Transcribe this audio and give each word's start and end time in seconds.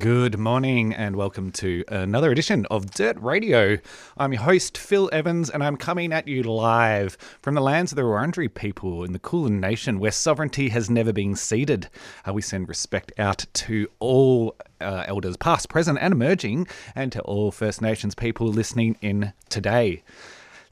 Good 0.00 0.38
morning 0.38 0.94
and 0.94 1.14
welcome 1.14 1.52
to 1.52 1.84
another 1.88 2.32
edition 2.32 2.64
of 2.70 2.90
Dirt 2.90 3.20
Radio. 3.20 3.76
I'm 4.16 4.32
your 4.32 4.40
host, 4.40 4.78
Phil 4.78 5.10
Evans, 5.12 5.50
and 5.50 5.62
I'm 5.62 5.76
coming 5.76 6.10
at 6.10 6.26
you 6.26 6.42
live 6.42 7.18
from 7.42 7.54
the 7.54 7.60
lands 7.60 7.92
of 7.92 7.96
the 7.96 8.02
Wurundjeri 8.02 8.54
people 8.54 9.04
in 9.04 9.12
the 9.12 9.18
Kulin 9.18 9.60
Nation 9.60 9.98
where 9.98 10.10
sovereignty 10.10 10.70
has 10.70 10.88
never 10.88 11.12
been 11.12 11.36
ceded. 11.36 11.90
Uh, 12.26 12.32
we 12.32 12.40
send 12.40 12.70
respect 12.70 13.12
out 13.18 13.44
to 13.52 13.88
all 13.98 14.56
uh, 14.80 15.04
elders, 15.06 15.36
past, 15.36 15.68
present, 15.68 15.98
and 16.00 16.14
emerging, 16.14 16.66
and 16.94 17.12
to 17.12 17.20
all 17.20 17.50
First 17.50 17.82
Nations 17.82 18.14
people 18.14 18.46
listening 18.46 18.96
in 19.02 19.34
today. 19.50 20.02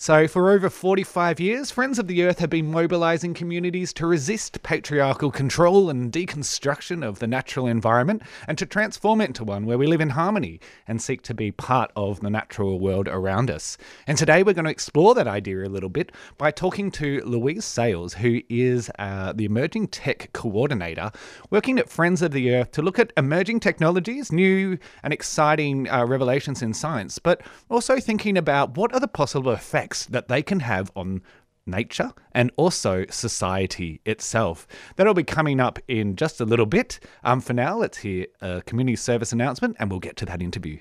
So, 0.00 0.28
for 0.28 0.52
over 0.52 0.70
45 0.70 1.40
years, 1.40 1.72
Friends 1.72 1.98
of 1.98 2.06
the 2.06 2.22
Earth 2.22 2.38
have 2.38 2.50
been 2.50 2.70
mobilising 2.70 3.34
communities 3.34 3.92
to 3.94 4.06
resist 4.06 4.62
patriarchal 4.62 5.32
control 5.32 5.90
and 5.90 6.12
deconstruction 6.12 7.04
of 7.04 7.18
the 7.18 7.26
natural 7.26 7.66
environment 7.66 8.22
and 8.46 8.56
to 8.58 8.64
transform 8.64 9.20
it 9.20 9.24
into 9.24 9.42
one 9.42 9.66
where 9.66 9.76
we 9.76 9.88
live 9.88 10.00
in 10.00 10.10
harmony 10.10 10.60
and 10.86 11.02
seek 11.02 11.22
to 11.22 11.34
be 11.34 11.50
part 11.50 11.90
of 11.96 12.20
the 12.20 12.30
natural 12.30 12.78
world 12.78 13.08
around 13.08 13.50
us. 13.50 13.76
And 14.06 14.16
today 14.16 14.44
we're 14.44 14.54
going 14.54 14.66
to 14.66 14.70
explore 14.70 15.16
that 15.16 15.26
idea 15.26 15.64
a 15.64 15.66
little 15.66 15.88
bit 15.88 16.12
by 16.38 16.52
talking 16.52 16.92
to 16.92 17.20
Louise 17.24 17.64
Sales, 17.64 18.14
who 18.14 18.40
is 18.48 18.92
uh, 19.00 19.32
the 19.32 19.46
Emerging 19.46 19.88
Tech 19.88 20.32
Coordinator, 20.32 21.10
working 21.50 21.76
at 21.76 21.90
Friends 21.90 22.22
of 22.22 22.30
the 22.30 22.54
Earth 22.54 22.70
to 22.70 22.82
look 22.82 23.00
at 23.00 23.12
emerging 23.16 23.58
technologies, 23.58 24.30
new 24.30 24.78
and 25.02 25.12
exciting 25.12 25.90
uh, 25.90 26.06
revelations 26.06 26.62
in 26.62 26.72
science, 26.72 27.18
but 27.18 27.42
also 27.68 27.98
thinking 27.98 28.38
about 28.38 28.76
what 28.76 28.94
are 28.94 29.00
the 29.00 29.08
possible 29.08 29.50
effects 29.50 29.87
that 30.06 30.28
they 30.28 30.42
can 30.42 30.60
have 30.60 30.90
on 30.94 31.22
nature 31.66 32.12
and 32.32 32.50
also 32.56 33.04
society 33.10 34.00
itself. 34.04 34.66
That'll 34.96 35.14
be 35.14 35.24
coming 35.24 35.60
up 35.60 35.78
in 35.86 36.16
just 36.16 36.40
a 36.40 36.44
little 36.44 36.66
bit. 36.66 36.98
Um, 37.24 37.40
for 37.40 37.52
now, 37.52 37.76
let's 37.76 37.98
hear 37.98 38.26
a 38.40 38.62
community 38.62 38.96
service 38.96 39.32
announcement 39.32 39.76
and 39.78 39.90
we'll 39.90 40.00
get 40.00 40.16
to 40.16 40.26
that 40.26 40.42
interview. 40.42 40.78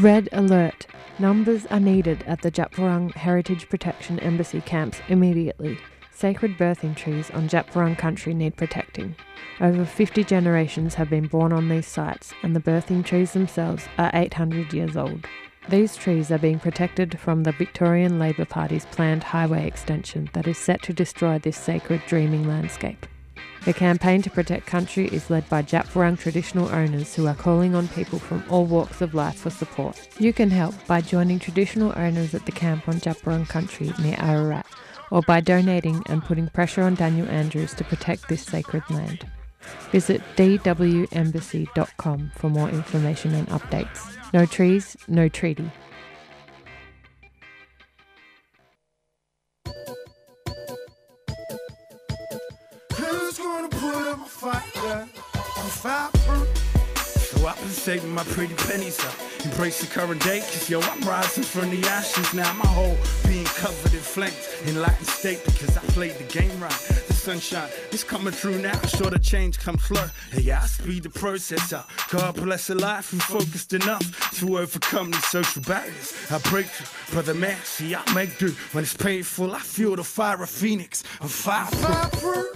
Red 0.00 0.28
alert. 0.32 0.86
Numbers 1.18 1.66
are 1.66 1.78
needed 1.78 2.24
at 2.26 2.40
the 2.40 2.50
Djab 2.50 2.70
Wurrung 2.72 3.12
Heritage 3.12 3.68
Protection 3.68 4.18
Embassy 4.20 4.62
camps 4.62 5.00
immediately. 5.08 5.78
Sacred 6.14 6.58
birthing 6.58 6.94
trees 6.94 7.30
on 7.30 7.48
Djab 7.48 7.66
Wurrung 7.72 7.96
country 7.96 8.34
need 8.34 8.56
protecting. 8.56 9.16
Over 9.60 9.84
50 9.84 10.22
generations 10.24 10.94
have 10.94 11.10
been 11.10 11.26
born 11.26 11.52
on 11.52 11.68
these 11.68 11.86
sites, 11.86 12.32
and 12.42 12.54
the 12.54 12.60
birthing 12.60 13.04
trees 13.04 13.32
themselves 13.32 13.88
are 13.98 14.10
800 14.14 14.72
years 14.72 14.96
old. 14.96 15.26
These 15.68 15.96
trees 15.96 16.30
are 16.30 16.38
being 16.38 16.58
protected 16.58 17.18
from 17.18 17.42
the 17.42 17.52
Victorian 17.52 18.18
Labor 18.18 18.44
Party's 18.44 18.86
planned 18.86 19.24
highway 19.24 19.66
extension 19.66 20.28
that 20.32 20.46
is 20.46 20.58
set 20.58 20.82
to 20.82 20.92
destroy 20.92 21.38
this 21.38 21.56
sacred 21.56 22.02
dreaming 22.06 22.46
landscape. 22.46 23.06
The 23.64 23.72
campaign 23.72 24.22
to 24.22 24.30
protect 24.30 24.66
country 24.66 25.06
is 25.06 25.30
led 25.30 25.48
by 25.48 25.62
Djab 25.62 25.86
Wurrung 25.92 26.18
traditional 26.18 26.68
owners 26.70 27.14
who 27.14 27.28
are 27.28 27.34
calling 27.34 27.76
on 27.76 27.86
people 27.88 28.18
from 28.18 28.42
all 28.50 28.66
walks 28.66 29.00
of 29.00 29.14
life 29.14 29.36
for 29.36 29.50
support. 29.50 30.08
You 30.18 30.32
can 30.32 30.50
help 30.50 30.74
by 30.88 31.00
joining 31.00 31.38
traditional 31.38 31.92
owners 31.96 32.34
at 32.34 32.44
the 32.44 32.50
camp 32.50 32.88
on 32.88 32.94
Djab 32.94 33.20
Wurrung 33.20 33.48
country 33.48 33.92
near 34.00 34.16
Ararat, 34.18 34.66
or 35.12 35.20
by 35.22 35.40
donating 35.40 36.02
and 36.06 36.24
putting 36.24 36.48
pressure 36.48 36.82
on 36.82 36.94
Daniel 36.94 37.28
Andrews 37.28 37.74
to 37.74 37.84
protect 37.84 38.28
this 38.28 38.42
sacred 38.42 38.82
land. 38.88 39.26
Visit 39.90 40.22
dwembassy.com 40.36 42.32
for 42.34 42.48
more 42.48 42.70
information 42.70 43.34
and 43.34 43.46
updates. 43.48 44.16
No 44.32 44.46
trees, 44.46 44.96
no 45.08 45.28
treaty. 45.28 45.70
Who's 52.96 53.38
gonna 53.38 53.68
put 53.68 54.08
up 54.08 54.18
a 54.18 54.24
fight? 54.24 54.62
Yeah, 54.74 55.06
I'm. 55.84 56.71
I've 57.46 57.58
been 57.58 57.68
saving 57.68 58.14
my 58.14 58.24
pretty 58.24 58.54
pennies 58.54 58.98
up. 59.04 59.14
Embrace 59.44 59.80
the 59.80 59.86
current 59.86 60.22
day, 60.22 60.40
cause 60.40 60.70
yo, 60.70 60.80
I'm 60.80 61.00
rising 61.00 61.42
from 61.42 61.70
the 61.70 61.86
ashes. 61.88 62.32
Now 62.34 62.52
my 62.54 62.66
whole 62.66 62.96
being 63.26 63.44
covered 63.44 63.92
in 63.92 64.00
flames 64.00 64.52
Latin 64.82 65.04
state 65.04 65.44
because 65.44 65.76
I 65.76 65.80
played 65.92 66.16
the 66.16 66.24
game 66.24 66.60
right. 66.60 66.80
The 67.06 67.14
sunshine 67.14 67.70
is 67.92 68.02
coming 68.02 68.32
through 68.32 68.58
now. 68.58 68.78
Sure 68.82 69.10
the 69.10 69.18
change 69.18 69.58
comes 69.58 69.82
slow. 69.84 70.04
Hey, 70.30 70.50
I 70.50 70.66
speed 70.66 71.04
the 71.04 71.10
process 71.10 71.72
up. 71.72 71.88
God 72.10 72.34
bless 72.34 72.68
a 72.70 72.74
life 72.74 73.10
who 73.10 73.18
focused 73.18 73.72
enough 73.72 74.38
to 74.40 74.58
overcome 74.58 75.12
these 75.12 75.26
social 75.26 75.62
barriers. 75.62 76.14
I 76.30 76.38
break 76.50 76.66
through, 76.66 77.14
brother 77.14 77.34
man. 77.34 77.58
See, 77.62 77.94
I 77.94 78.02
make 78.12 78.38
do. 78.38 78.48
When 78.72 78.82
it's 78.82 78.96
painful, 78.96 79.54
I 79.54 79.60
feel 79.60 79.94
the 79.94 80.04
fire 80.04 80.42
of 80.42 80.50
Phoenix. 80.50 81.04
I'm 81.20 81.28
fireproof. 81.28 82.51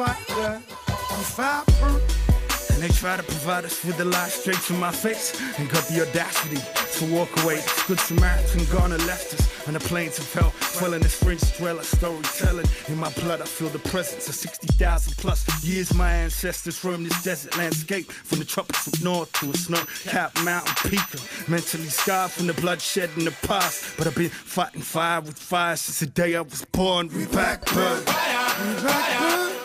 I'm 0.00 1.24
fireproof. 1.24 2.70
And 2.70 2.82
they 2.82 2.88
try 2.88 3.16
to 3.16 3.22
provide 3.24 3.64
us 3.64 3.84
with 3.84 3.96
the 3.96 4.04
lie 4.04 4.28
straight 4.28 4.60
to 4.66 4.72
my 4.74 4.92
face 4.92 5.34
and 5.58 5.68
got 5.68 5.84
the 5.88 6.08
audacity 6.08 6.60
to 6.98 7.12
walk 7.12 7.28
away. 7.42 7.60
Good 7.88 7.98
Samaritan 7.98 8.64
gone 8.66 8.92
and 8.92 9.04
left 9.06 9.34
us 9.34 9.66
on 9.66 9.74
the 9.74 9.80
plains 9.80 10.18
of 10.20 10.32
hell, 10.32 10.54
dwelling 10.78 11.00
this 11.00 11.20
fringe 11.20 11.42
dweller 11.58 11.82
storytelling. 11.82 12.66
In 12.86 12.96
my 12.96 13.10
blood, 13.14 13.40
I 13.40 13.46
feel 13.46 13.70
the 13.70 13.80
presence 13.80 14.28
of 14.28 14.36
60,000 14.36 15.16
plus 15.16 15.64
years. 15.64 15.92
My 15.92 16.12
ancestors 16.12 16.84
roamed 16.84 17.06
this 17.06 17.24
desert 17.24 17.58
landscape 17.58 18.12
from 18.12 18.38
the 18.38 18.44
tropics 18.44 18.86
of 18.86 19.02
north 19.02 19.32
to 19.40 19.50
a 19.50 19.56
snow-capped 19.56 20.44
mountain 20.44 20.90
peak. 20.90 21.48
Mentally 21.48 21.88
scarred 21.88 22.30
from 22.30 22.46
the 22.46 22.54
bloodshed 22.54 23.10
in 23.16 23.24
the 23.24 23.32
past, 23.48 23.96
but 23.98 24.06
I've 24.06 24.14
been 24.14 24.28
fighting 24.28 24.82
fire 24.82 25.20
with 25.20 25.36
fire 25.36 25.74
since 25.74 25.98
the 25.98 26.06
day 26.06 26.36
I 26.36 26.42
was 26.42 26.64
born. 26.66 27.08
We 27.08 27.26
back. 27.26 27.66
We 27.66 27.76
back, 27.76 29.18
bud. 29.18 29.57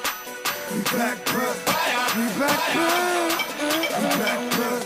We 0.73 0.79
back, 0.81 1.23
bud. 1.25 1.55
We 2.17 2.25
back, 2.39 2.59
bud. 2.73 3.31
We 3.69 4.07
back, 4.17 4.39
bud. 4.57 4.81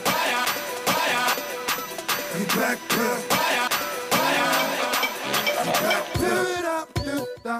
We 2.34 2.46
back, 2.46 2.80
bud. 2.90 3.20
We 5.64 5.72
back, 5.82 6.04
do, 6.20 6.34
da, 6.62 6.78
do, 7.04 7.16
da, 7.42 7.58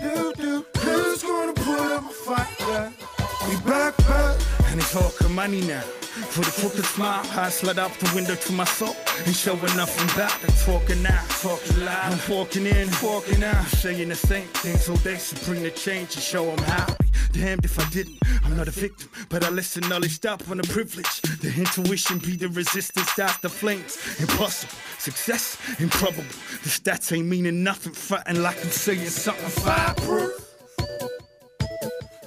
do, 0.00 0.32
do. 0.34 0.66
Who's 0.80 1.22
gonna 1.22 1.52
put 1.52 1.92
up 1.92 2.10
a 2.10 2.12
fight? 2.12 2.92
We 3.48 3.54
back, 3.70 3.96
bud. 3.98 4.44
And 4.66 4.80
it's 4.80 4.96
all 4.96 5.12
money 5.28 5.60
now. 5.60 5.80
For 5.80 6.40
the 6.40 6.50
crooked 6.60 6.84
smile, 6.84 7.24
I 7.36 7.50
slid 7.50 7.78
out 7.78 7.92
the 8.00 8.10
window 8.14 8.34
to 8.34 8.52
my 8.52 8.64
soul 8.64 8.96
and 9.24 9.34
showing 9.34 9.76
nothing 9.76 10.08
back. 10.18 10.40
Talking 10.64 11.02
now, 11.02 11.22
talking 11.40 11.84
loud. 11.84 12.12
I'm 12.12 12.18
walking 12.28 12.66
in, 12.66 12.88
walking 13.02 13.44
out, 13.44 13.64
saying 13.66 14.08
the 14.08 14.16
same 14.16 14.48
thing 14.48 14.76
so 14.76 14.94
they 14.94 15.18
should 15.18 15.40
bring 15.44 15.62
the 15.62 15.70
change 15.70 16.14
and 16.16 16.22
show 16.22 16.44
them 16.46 16.64
how. 16.64 17.01
Damned 17.32 17.64
if 17.64 17.78
I 17.78 17.88
didn't, 17.90 18.18
I'm 18.44 18.56
not 18.56 18.68
a 18.68 18.70
victim, 18.70 19.08
but 19.28 19.44
I 19.44 19.50
listen 19.50 19.88
knowledge 19.88 20.12
stop 20.12 20.48
on 20.50 20.58
the 20.58 20.64
privilege. 20.64 21.22
The 21.40 21.52
intuition 21.56 22.18
be 22.18 22.36
the 22.36 22.48
resistance, 22.48 23.12
that's 23.14 23.38
the 23.38 23.48
flames. 23.48 23.96
Impossible, 24.20 24.74
success, 24.98 25.56
improbable. 25.80 26.24
The 26.62 26.68
stats 26.68 27.16
ain't 27.16 27.26
meaning 27.26 27.62
nothing, 27.62 27.92
frontin' 27.92 28.42
like 28.42 28.62
I'm 28.62 28.70
saying 28.70 29.06
something 29.06 29.48
fireproof. 29.48 30.54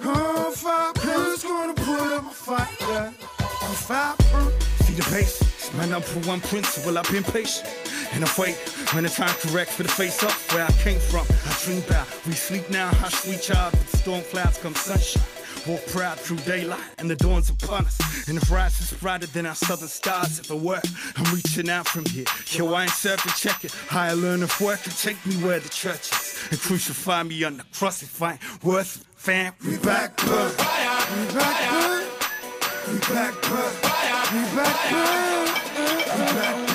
I'm 0.01 0.51
fireproof. 0.53 1.43
Gonna 1.43 1.73
put 1.73 2.13
up 2.13 2.25
a 2.25 2.33
fight? 2.33 2.67
I'm 2.81 3.75
fireproof. 3.75 4.53
See 4.85 4.93
the 4.93 5.07
basics, 5.11 5.73
my 5.73 5.85
number 5.85 6.07
one 6.27 6.41
principle. 6.41 6.97
I've 6.97 7.11
been 7.11 7.23
patient. 7.23 7.84
And 8.13 8.23
I 8.23 8.29
wait 8.37 8.55
when 8.93 9.03
the 9.03 9.09
time 9.09 9.35
correct 9.41 9.71
for 9.71 9.83
the 9.83 9.89
face 9.89 10.23
up 10.23 10.31
where 10.53 10.65
I 10.65 10.71
came 10.83 10.99
from. 10.99 11.25
I 11.45 11.57
dream 11.63 11.83
about 11.87 12.07
we 12.25 12.33
sleep 12.33 12.69
now, 12.69 12.89
hush, 12.89 13.27
we 13.27 13.37
child. 13.37 13.73
But 13.73 13.87
storm 13.99 14.21
clouds 14.23 14.57
come 14.57 14.75
sunshine. 14.75 15.23
Walk 15.67 15.83
proud 15.87 16.19
through 16.19 16.37
daylight 16.37 16.79
and 16.99 17.09
the 17.09 17.15
dawn's 17.15 17.49
upon 17.49 17.85
us. 17.85 18.27
And 18.29 18.37
the 18.37 18.53
rise 18.53 18.79
is 18.79 18.93
brighter 18.99 19.25
than 19.27 19.45
our 19.45 19.55
southern 19.55 19.87
stars, 19.87 20.39
if 20.39 20.51
it 20.51 20.59
were, 20.59 20.81
I'm 21.15 21.33
reaching 21.33 21.69
out 21.69 21.87
from 21.87 22.05
here. 22.05 22.25
Yo, 22.47 22.71
I 22.73 22.83
ain't 22.83 22.91
to 22.91 23.17
check 23.35 23.65
it. 23.65 23.71
Higher 23.71 24.15
learn 24.15 24.43
of 24.43 24.61
work 24.61 24.85
and 24.85 24.95
take 24.95 25.23
me 25.25 25.35
where 25.35 25.59
the 25.59 25.69
church 25.69 26.11
is. 26.11 26.47
And 26.51 26.59
crucify 26.59 27.23
me 27.23 27.43
on 27.43 27.57
the 27.57 27.63
cross 27.73 28.03
if 28.03 28.21
I 28.21 28.33
ain't 28.33 28.63
worth 28.63 29.01
it. 29.01 29.07
Fam, 29.15 29.53
we 29.65 29.77
back 29.77 30.17
good. 30.17 30.51
We 30.51 31.33
back 31.33 31.71
good. 31.71 32.07
We 32.87 32.99
back 32.99 33.41
good. 33.41 33.73
We 34.33 34.55
back 34.55 34.89
good. 34.91 35.55
We 36.13 36.33
back 36.35 36.74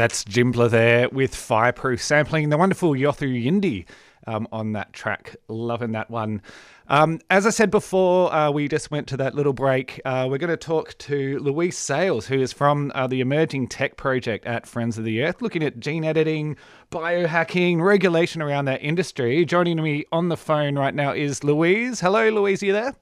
That's 0.00 0.24
Jimblah 0.24 0.70
there 0.70 1.10
with 1.10 1.34
Fireproof 1.34 2.02
sampling 2.02 2.48
the 2.48 2.56
wonderful 2.56 2.92
Yothu 2.92 3.44
Yindi 3.44 3.84
um, 4.26 4.48
on 4.50 4.72
that 4.72 4.94
track. 4.94 5.36
Loving 5.46 5.92
that 5.92 6.08
one. 6.08 6.40
Um, 6.88 7.20
as 7.28 7.46
I 7.46 7.50
said 7.50 7.70
before, 7.70 8.32
uh, 8.32 8.50
we 8.50 8.66
just 8.66 8.90
went 8.90 9.08
to 9.08 9.18
that 9.18 9.34
little 9.34 9.52
break. 9.52 10.00
Uh, 10.06 10.26
we're 10.30 10.38
going 10.38 10.48
to 10.48 10.56
talk 10.56 10.96
to 11.00 11.38
Louise 11.40 11.76
Sales, 11.76 12.26
who 12.26 12.40
is 12.40 12.50
from 12.50 12.90
uh, 12.94 13.08
the 13.08 13.20
Emerging 13.20 13.68
Tech 13.68 13.98
Project 13.98 14.46
at 14.46 14.66
Friends 14.66 14.96
of 14.96 15.04
the 15.04 15.22
Earth, 15.22 15.42
looking 15.42 15.62
at 15.62 15.78
gene 15.78 16.04
editing, 16.04 16.56
biohacking, 16.90 17.82
regulation 17.82 18.40
around 18.40 18.64
that 18.64 18.80
industry. 18.80 19.44
Joining 19.44 19.82
me 19.82 20.06
on 20.12 20.30
the 20.30 20.36
phone 20.38 20.78
right 20.78 20.94
now 20.94 21.12
is 21.12 21.44
Louise. 21.44 22.00
Hello, 22.00 22.30
Louise, 22.30 22.62
are 22.62 22.66
you 22.66 22.72
there? 22.72 22.94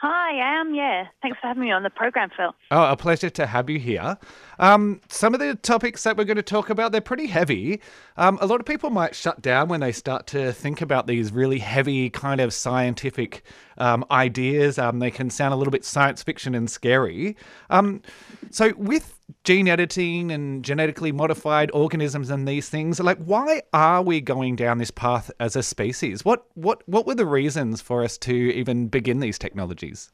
Hi, 0.00 0.38
I 0.38 0.60
am. 0.60 0.74
Yeah, 0.76 1.06
thanks 1.22 1.38
for 1.40 1.48
having 1.48 1.64
me 1.64 1.72
on 1.72 1.82
the 1.82 1.90
program, 1.90 2.30
Phil. 2.36 2.54
Oh, 2.70 2.84
a 2.84 2.96
pleasure 2.96 3.30
to 3.30 3.46
have 3.46 3.68
you 3.68 3.80
here. 3.80 4.16
Um, 4.58 5.00
some 5.08 5.34
of 5.34 5.40
the 5.40 5.54
topics 5.54 6.02
that 6.02 6.16
we're 6.16 6.24
going 6.24 6.36
to 6.36 6.42
talk 6.42 6.70
about, 6.70 6.92
they're 6.92 7.00
pretty 7.00 7.26
heavy. 7.26 7.80
Um, 8.16 8.38
a 8.40 8.46
lot 8.46 8.60
of 8.60 8.66
people 8.66 8.90
might 8.90 9.14
shut 9.14 9.40
down 9.40 9.68
when 9.68 9.80
they 9.80 9.92
start 9.92 10.26
to 10.28 10.52
think 10.52 10.80
about 10.80 11.06
these 11.06 11.32
really 11.32 11.58
heavy 11.58 12.10
kind 12.10 12.40
of 12.40 12.52
scientific 12.52 13.42
um, 13.78 14.04
ideas. 14.10 14.78
Um, 14.78 14.98
they 14.98 15.10
can 15.10 15.30
sound 15.30 15.54
a 15.54 15.56
little 15.56 15.70
bit 15.70 15.84
science 15.84 16.22
fiction 16.22 16.54
and 16.54 16.70
scary. 16.70 17.36
Um, 17.70 18.02
so, 18.50 18.72
with 18.76 19.18
gene 19.44 19.68
editing 19.68 20.32
and 20.32 20.64
genetically 20.64 21.12
modified 21.12 21.70
organisms 21.72 22.30
and 22.30 22.46
these 22.46 22.68
things, 22.68 22.98
like, 23.00 23.18
why 23.18 23.62
are 23.72 24.02
we 24.02 24.20
going 24.20 24.56
down 24.56 24.78
this 24.78 24.90
path 24.90 25.30
as 25.38 25.54
a 25.56 25.62
species? 25.62 26.24
What 26.24 26.46
what 26.54 26.82
what 26.88 27.06
were 27.06 27.14
the 27.14 27.26
reasons 27.26 27.80
for 27.80 28.02
us 28.02 28.18
to 28.18 28.34
even 28.34 28.88
begin 28.88 29.20
these 29.20 29.38
technologies? 29.38 30.10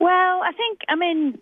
Well, 0.00 0.42
I 0.42 0.52
think, 0.52 0.80
I 0.88 0.96
mean, 0.96 1.38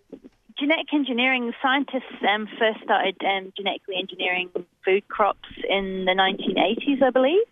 genetic 0.62 0.94
engineering 0.94 1.52
scientists 1.60 2.22
um, 2.22 2.46
first 2.56 2.78
started 2.84 3.16
um, 3.26 3.52
genetically 3.56 3.96
engineering 3.98 4.48
food 4.84 5.06
crops 5.08 5.48
in 5.68 6.04
the 6.04 6.12
1980s, 6.12 7.02
I 7.02 7.10
believe. 7.10 7.42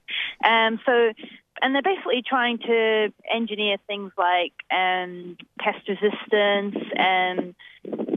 Um, 0.45 0.79
so, 0.87 1.13
and 1.61 1.75
they're 1.75 1.83
basically 1.83 2.23
trying 2.25 2.59
to 2.59 3.13
engineer 3.29 3.79
things 3.89 4.13
like 4.17 4.53
um, 4.71 5.37
pest 5.59 5.89
resistance 5.89 6.77
and 6.95 7.55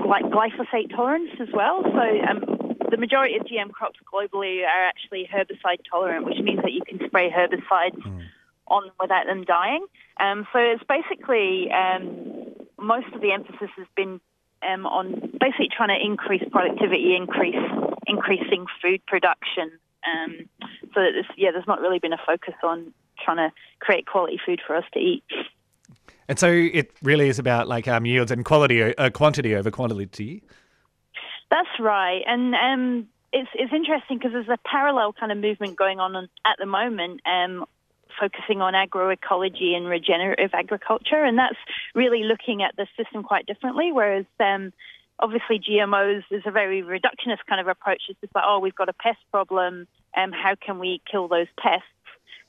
like 0.07 0.25
glyphosate 0.25 0.95
tolerance 0.95 1.31
as 1.41 1.49
well. 1.51 1.81
So, 1.81 2.21
um, 2.29 2.75
the 2.91 2.97
majority 2.97 3.35
of 3.37 3.47
GM 3.47 3.71
crops 3.71 3.99
globally 4.13 4.61
are 4.61 4.85
actually 4.85 5.27
herbicide 5.33 5.79
tolerant, 5.89 6.25
which 6.25 6.37
means 6.37 6.61
that 6.61 6.71
you 6.71 6.81
can 6.87 6.99
spray 7.07 7.31
herbicides 7.31 7.99
on 8.67 8.91
without 9.01 9.25
them 9.25 9.43
dying. 9.43 9.85
Um, 10.19 10.45
so 10.53 10.59
it's 10.59 10.83
basically 10.87 11.71
um, 11.71 12.53
most 12.77 13.07
of 13.15 13.21
the 13.21 13.31
emphasis 13.31 13.69
has 13.77 13.87
been 13.95 14.21
um, 14.67 14.85
on 14.85 15.31
basically 15.39 15.69
trying 15.75 15.89
to 15.89 16.03
increase 16.03 16.43
productivity, 16.51 17.15
increase 17.15 17.55
increasing 18.07 18.65
food 18.81 19.05
production. 19.05 19.71
Um, 20.05 20.49
so 20.93 21.01
that 21.01 21.11
there's, 21.13 21.25
yeah, 21.37 21.51
there's 21.51 21.67
not 21.67 21.79
really 21.79 21.99
been 21.99 22.13
a 22.13 22.19
focus 22.25 22.55
on 22.63 22.93
trying 23.23 23.37
to 23.37 23.51
create 23.79 24.05
quality 24.05 24.39
food 24.45 24.61
for 24.65 24.75
us 24.75 24.83
to 24.93 24.99
eat. 24.99 25.23
And 26.27 26.37
so 26.37 26.47
it 26.49 26.91
really 27.01 27.29
is 27.29 27.39
about 27.39 27.67
like 27.67 27.87
um, 27.87 28.05
yields 28.05 28.31
and 28.31 28.43
quality, 28.43 28.95
uh, 28.97 29.09
quantity 29.09 29.55
over 29.55 29.71
quantity. 29.71 30.43
That's 31.49 31.79
right, 31.79 32.21
and 32.25 32.55
um, 32.55 33.07
it's 33.31 33.49
it's 33.53 33.73
interesting 33.73 34.17
because 34.17 34.31
there's 34.31 34.47
a 34.49 34.57
parallel 34.65 35.13
kind 35.13 35.31
of 35.31 35.37
movement 35.37 35.77
going 35.77 35.99
on 35.99 36.15
at 36.15 36.55
the 36.57 36.65
moment. 36.65 37.21
Um, 37.25 37.65
focusing 38.19 38.61
on 38.61 38.73
agroecology 38.73 39.75
and 39.75 39.87
regenerative 39.87 40.51
agriculture, 40.53 41.23
and 41.23 41.37
that's 41.37 41.57
really 41.95 42.23
looking 42.23 42.63
at 42.63 42.75
the 42.75 42.87
system 42.97 43.23
quite 43.23 43.45
differently. 43.45 43.91
Whereas 43.91 44.25
um, 44.39 44.73
obviously 45.19 45.59
GMOs 45.59 46.23
is 46.31 46.43
a 46.45 46.51
very 46.51 46.81
reductionist 46.81 47.45
kind 47.47 47.61
of 47.61 47.67
approach. 47.67 48.03
It's 48.09 48.19
just 48.21 48.35
like, 48.35 48.43
oh, 48.47 48.59
we've 48.59 48.75
got 48.75 48.89
a 48.89 48.93
pest 48.93 49.19
problem, 49.31 49.87
um, 50.15 50.31
how 50.31 50.55
can 50.55 50.79
we 50.79 51.01
kill 51.09 51.27
those 51.27 51.47
pests? 51.57 51.87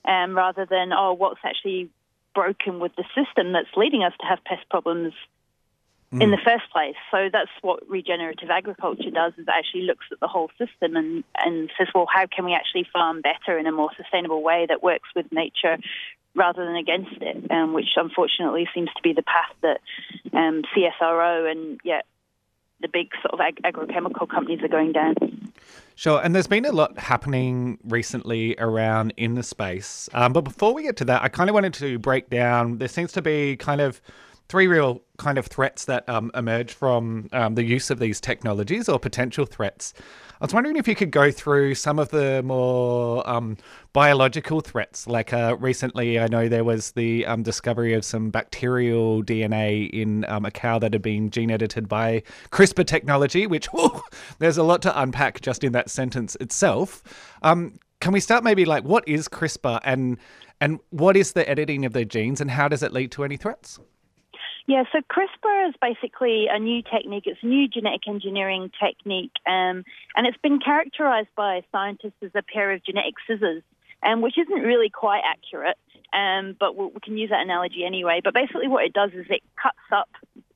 Um, 0.06 0.36
rather 0.36 0.66
than, 0.66 0.92
oh, 0.92 1.14
what's 1.14 1.40
actually 1.44 1.88
broken 2.34 2.78
with 2.78 2.92
the 2.96 3.04
system 3.14 3.52
that's 3.52 3.68
leading 3.76 4.02
us 4.02 4.12
to 4.20 4.26
have 4.26 4.44
pest 4.44 4.68
problems 4.68 5.14
in 6.20 6.30
the 6.30 6.38
first 6.44 6.70
place. 6.72 6.96
So 7.10 7.28
that's 7.32 7.50
what 7.62 7.88
regenerative 7.88 8.50
agriculture 8.50 9.10
does 9.10 9.32
is 9.38 9.46
actually 9.48 9.82
looks 9.82 10.06
at 10.12 10.20
the 10.20 10.28
whole 10.28 10.50
system 10.58 10.96
and, 10.96 11.24
and 11.36 11.70
says, 11.78 11.88
well, 11.94 12.06
how 12.12 12.26
can 12.26 12.44
we 12.44 12.54
actually 12.54 12.86
farm 12.92 13.20
better 13.20 13.58
in 13.58 13.66
a 13.66 13.72
more 13.72 13.90
sustainable 13.96 14.42
way 14.42 14.66
that 14.68 14.82
works 14.82 15.08
with 15.14 15.26
nature 15.32 15.78
rather 16.34 16.64
than 16.64 16.76
against 16.76 17.16
it, 17.20 17.50
um, 17.50 17.72
which 17.72 17.90
unfortunately 17.96 18.68
seems 18.74 18.90
to 18.96 19.02
be 19.02 19.12
the 19.12 19.22
path 19.22 19.54
that 19.62 19.80
um, 20.36 20.62
CSIRO 20.74 21.50
and 21.50 21.80
yeah, 21.84 22.00
the 22.80 22.88
big 22.88 23.10
sort 23.22 23.34
of 23.34 23.40
ag- 23.40 23.62
agrochemical 23.64 24.28
companies 24.28 24.60
are 24.62 24.68
going 24.68 24.92
down. 24.92 25.14
Sure, 25.94 26.20
and 26.22 26.34
there's 26.34 26.48
been 26.48 26.64
a 26.64 26.72
lot 26.72 26.98
happening 26.98 27.78
recently 27.84 28.56
around 28.58 29.14
in 29.16 29.34
the 29.34 29.42
space. 29.42 30.08
Um, 30.12 30.32
but 30.32 30.42
before 30.42 30.74
we 30.74 30.82
get 30.82 30.96
to 30.98 31.04
that, 31.06 31.22
I 31.22 31.28
kind 31.28 31.48
of 31.48 31.54
wanted 31.54 31.74
to 31.74 31.98
break 31.98 32.28
down. 32.30 32.78
There 32.78 32.88
seems 32.88 33.12
to 33.12 33.22
be 33.22 33.56
kind 33.56 33.80
of 33.80 34.02
three 34.48 34.66
real 34.66 35.02
kind 35.16 35.38
of 35.38 35.46
threats 35.46 35.84
that 35.86 36.08
um, 36.08 36.30
emerge 36.34 36.72
from 36.72 37.28
um, 37.32 37.54
the 37.54 37.64
use 37.64 37.90
of 37.90 37.98
these 37.98 38.20
technologies 38.20 38.88
or 38.88 38.98
potential 38.98 39.46
threats. 39.46 39.94
I 40.40 40.44
was 40.44 40.52
wondering 40.52 40.76
if 40.76 40.88
you 40.88 40.94
could 40.94 41.10
go 41.10 41.30
through 41.30 41.76
some 41.76 41.98
of 41.98 42.10
the 42.10 42.42
more 42.42 43.28
um, 43.28 43.56
biological 43.92 44.60
threats. 44.60 45.06
Like 45.06 45.32
uh, 45.32 45.56
recently, 45.58 46.18
I 46.18 46.26
know 46.26 46.48
there 46.48 46.64
was 46.64 46.92
the 46.92 47.24
um, 47.24 47.42
discovery 47.42 47.94
of 47.94 48.04
some 48.04 48.30
bacterial 48.30 49.22
DNA 49.22 49.88
in 49.90 50.24
um, 50.26 50.44
a 50.44 50.50
cow 50.50 50.78
that 50.80 50.92
had 50.92 51.02
been 51.02 51.30
gene 51.30 51.50
edited 51.50 51.88
by 51.88 52.22
CRISPR 52.50 52.86
technology, 52.86 53.46
which 53.46 53.66
whew, 53.72 54.02
there's 54.40 54.58
a 54.58 54.64
lot 54.64 54.82
to 54.82 55.00
unpack 55.00 55.40
just 55.40 55.64
in 55.64 55.72
that 55.72 55.88
sentence 55.88 56.36
itself. 56.40 57.02
Um, 57.42 57.78
can 58.00 58.12
we 58.12 58.20
start 58.20 58.44
maybe 58.44 58.64
like 58.64 58.84
what 58.84 59.08
is 59.08 59.28
CRISPR 59.28 59.80
and 59.84 60.18
and 60.60 60.80
what 60.90 61.16
is 61.16 61.32
the 61.32 61.48
editing 61.48 61.84
of 61.84 61.92
the 61.92 62.04
genes 62.04 62.40
and 62.40 62.50
how 62.50 62.68
does 62.68 62.82
it 62.82 62.92
lead 62.92 63.10
to 63.12 63.24
any 63.24 63.36
threats? 63.36 63.78
Yeah, 64.66 64.84
so 64.92 65.00
CRISPR 65.00 65.68
is 65.68 65.74
basically 65.80 66.46
a 66.50 66.58
new 66.58 66.82
technique. 66.82 67.24
It's 67.26 67.42
a 67.42 67.46
new 67.46 67.68
genetic 67.68 68.08
engineering 68.08 68.70
technique, 68.82 69.32
um, 69.46 69.84
and 70.16 70.26
it's 70.26 70.38
been 70.38 70.58
characterized 70.58 71.28
by 71.36 71.62
scientists 71.70 72.22
as 72.22 72.30
a 72.34 72.42
pair 72.42 72.72
of 72.72 72.82
genetic 72.82 73.14
scissors, 73.26 73.62
um, 74.02 74.22
which 74.22 74.38
isn't 74.38 74.62
really 74.62 74.88
quite 74.88 75.20
accurate, 75.22 75.76
um, 76.14 76.56
but 76.58 76.76
we 76.76 76.86
we 76.86 77.00
can 77.02 77.18
use 77.18 77.28
that 77.28 77.42
analogy 77.42 77.84
anyway. 77.84 78.22
But 78.24 78.32
basically, 78.32 78.68
what 78.68 78.84
it 78.84 78.94
does 78.94 79.10
is 79.12 79.26
it 79.28 79.42
cuts 79.62 79.76
up 79.92 80.08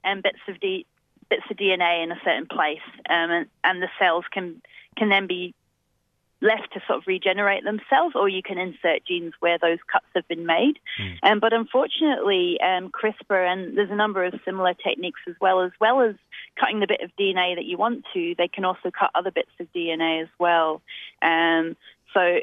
um, 0.04 0.22
bits 0.22 0.40
of 0.48 0.58
D- 0.58 0.86
bits 1.28 1.44
of 1.50 1.58
DNA 1.58 2.02
in 2.02 2.10
a 2.10 2.20
certain 2.24 2.46
place, 2.46 2.86
um, 3.10 3.30
and, 3.30 3.46
and 3.62 3.82
the 3.82 3.88
cells 3.98 4.24
can 4.32 4.62
can 4.96 5.10
then 5.10 5.26
be 5.26 5.54
left 6.40 6.72
to 6.74 6.80
sort 6.86 6.98
of 6.98 7.06
regenerate 7.06 7.64
themselves, 7.64 8.14
or 8.14 8.28
you 8.28 8.42
can 8.42 8.58
insert 8.58 9.04
genes 9.06 9.32
where 9.40 9.58
those 9.58 9.78
cuts 9.90 10.06
have 10.14 10.26
been 10.28 10.46
made. 10.46 10.78
Um, 11.22 11.40
but 11.40 11.52
unfortunately, 11.52 12.58
um, 12.60 12.90
CRISPR 12.90 13.52
and 13.52 13.76
there's 13.76 13.90
a 13.90 13.96
number 13.96 14.24
of 14.24 14.34
similar 14.44 14.74
techniques 14.74 15.20
as 15.28 15.34
well, 15.40 15.62
as 15.62 15.72
well 15.80 16.00
as 16.00 16.14
cutting 16.58 16.80
the 16.80 16.86
bit 16.86 17.00
of 17.00 17.10
DNA 17.18 17.56
that 17.56 17.64
you 17.64 17.76
want 17.76 18.04
to, 18.14 18.34
they 18.38 18.48
can 18.48 18.64
also 18.64 18.90
cut 18.90 19.10
other 19.14 19.30
bits 19.30 19.50
of 19.60 19.66
DNA 19.72 20.22
as 20.22 20.28
well. 20.38 20.80
Um, 21.22 21.76
so 22.14 22.38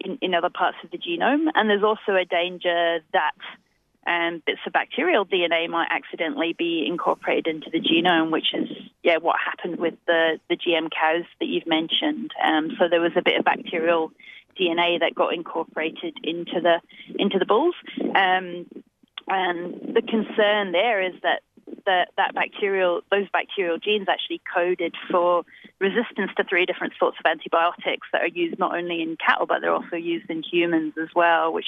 in, 0.00 0.18
in 0.20 0.34
other 0.34 0.50
parts 0.50 0.78
of 0.84 0.90
the 0.90 0.98
genome, 0.98 1.48
and 1.54 1.68
there's 1.68 1.82
also 1.82 2.14
a 2.14 2.24
danger 2.24 3.00
that 3.12 3.32
um, 4.06 4.42
bits 4.46 4.60
of 4.66 4.72
bacterial 4.72 5.26
DNA 5.26 5.68
might 5.68 5.88
accidentally 5.90 6.54
be 6.56 6.84
incorporated 6.86 7.46
into 7.46 7.70
the 7.70 7.80
genome, 7.80 8.30
which 8.30 8.54
is 8.54 8.68
yeah 9.02 9.18
what 9.18 9.36
happened 9.44 9.78
with 9.78 9.94
the 10.06 10.40
the 10.48 10.56
GM 10.56 10.88
cows 10.90 11.24
that 11.38 11.46
you've 11.46 11.66
mentioned. 11.66 12.30
Um, 12.42 12.70
so 12.78 12.88
there 12.88 13.00
was 13.00 13.12
a 13.16 13.22
bit 13.22 13.38
of 13.38 13.44
bacterial 13.44 14.10
DNA 14.58 15.00
that 15.00 15.14
got 15.14 15.34
incorporated 15.34 16.16
into 16.22 16.60
the 16.60 16.80
into 17.18 17.38
the 17.38 17.46
bulls, 17.46 17.74
um, 18.00 18.66
and 19.28 19.94
the 19.94 20.02
concern 20.06 20.72
there 20.72 21.02
is 21.02 21.14
that 21.22 21.42
that 21.86 22.08
that 22.16 22.34
bacterial 22.34 23.02
those 23.10 23.28
bacterial 23.32 23.78
genes 23.78 24.08
actually 24.08 24.40
coded 24.52 24.94
for 25.10 25.44
resistance 25.80 26.30
to 26.36 26.44
three 26.44 26.66
different 26.66 26.92
sorts 26.98 27.16
of 27.18 27.28
antibiotics 27.28 28.06
that 28.12 28.22
are 28.22 28.28
used 28.28 28.58
not 28.58 28.76
only 28.76 29.00
in 29.00 29.16
cattle 29.16 29.46
but 29.46 29.60
they're 29.60 29.72
also 29.72 29.96
used 29.96 30.28
in 30.28 30.42
humans 30.42 30.94
as 31.00 31.08
well, 31.14 31.52
which 31.52 31.66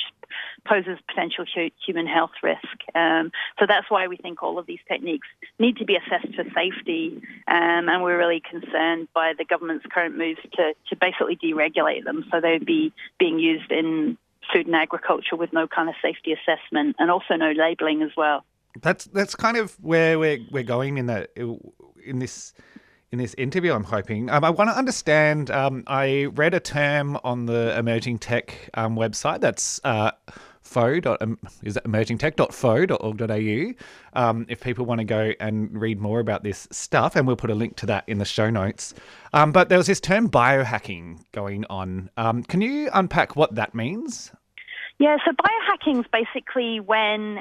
poses 0.66 0.98
potential 1.08 1.44
human 1.84 2.06
health 2.06 2.32
risk. 2.42 2.60
Um, 2.94 3.32
so 3.58 3.66
that's 3.66 3.90
why 3.90 4.06
we 4.06 4.16
think 4.16 4.42
all 4.42 4.58
of 4.58 4.66
these 4.66 4.80
techniques 4.86 5.26
need 5.58 5.76
to 5.78 5.84
be 5.84 5.96
assessed 5.96 6.34
for 6.34 6.44
safety, 6.54 7.22
um, 7.48 7.88
and 7.88 8.02
we're 8.02 8.18
really 8.18 8.42
concerned 8.48 9.08
by 9.14 9.32
the 9.36 9.44
government's 9.44 9.86
current 9.90 10.16
moves 10.16 10.40
to 10.54 10.74
to 10.90 10.96
basically 10.96 11.36
deregulate 11.36 12.04
them 12.04 12.24
so 12.30 12.40
they'd 12.40 12.66
be 12.66 12.92
being 13.18 13.38
used 13.38 13.70
in 13.70 14.18
food 14.52 14.66
and 14.66 14.76
agriculture 14.76 15.36
with 15.36 15.52
no 15.52 15.66
kind 15.66 15.88
of 15.88 15.94
safety 16.02 16.32
assessment 16.32 16.96
and 16.98 17.10
also 17.10 17.34
no 17.34 17.52
labelling 17.52 18.02
as 18.02 18.10
well. 18.16 18.44
That's 18.80 19.04
that's 19.06 19.34
kind 19.34 19.56
of 19.56 19.72
where 19.82 20.18
we're 20.18 20.38
we're 20.50 20.62
going 20.62 20.98
in 20.98 21.06
that 21.06 21.30
in 21.36 22.18
this 22.18 22.54
in 23.12 23.18
this 23.18 23.34
interview. 23.34 23.72
I'm 23.72 23.84
hoping. 23.84 24.28
Um, 24.30 24.42
I 24.42 24.50
want 24.50 24.70
to 24.70 24.76
understand. 24.76 25.50
Um, 25.50 25.84
I 25.86 26.24
read 26.34 26.54
a 26.54 26.60
term 26.60 27.18
on 27.22 27.46
the 27.46 27.78
emerging 27.78 28.18
tech 28.18 28.70
um, 28.74 28.96
website. 28.96 29.40
That's 29.40 29.80
uh, 29.84 30.10
fo. 30.62 30.98
Um, 31.20 31.38
is 31.62 31.74
that 31.74 31.84
emergingtech.foe.org.au? 31.84 34.20
Um, 34.20 34.46
if 34.48 34.60
people 34.60 34.84
want 34.86 35.00
to 35.00 35.04
go 35.04 35.32
and 35.38 35.78
read 35.78 36.00
more 36.00 36.20
about 36.20 36.42
this 36.42 36.66
stuff, 36.72 37.14
and 37.14 37.26
we'll 37.26 37.36
put 37.36 37.50
a 37.50 37.54
link 37.54 37.76
to 37.76 37.84
that 37.86 38.04
in 38.06 38.16
the 38.18 38.24
show 38.24 38.48
notes. 38.48 38.94
Um, 39.34 39.52
but 39.52 39.68
there 39.68 39.78
was 39.78 39.86
this 39.86 40.00
term 40.00 40.30
biohacking 40.30 41.22
going 41.32 41.66
on. 41.68 42.08
Um, 42.16 42.42
can 42.42 42.62
you 42.62 42.88
unpack 42.94 43.36
what 43.36 43.54
that 43.56 43.74
means? 43.74 44.32
Yeah, 44.98 45.16
so 45.24 45.32
biohacking 45.32 46.00
is 46.00 46.06
basically 46.12 46.80
when 46.80 47.34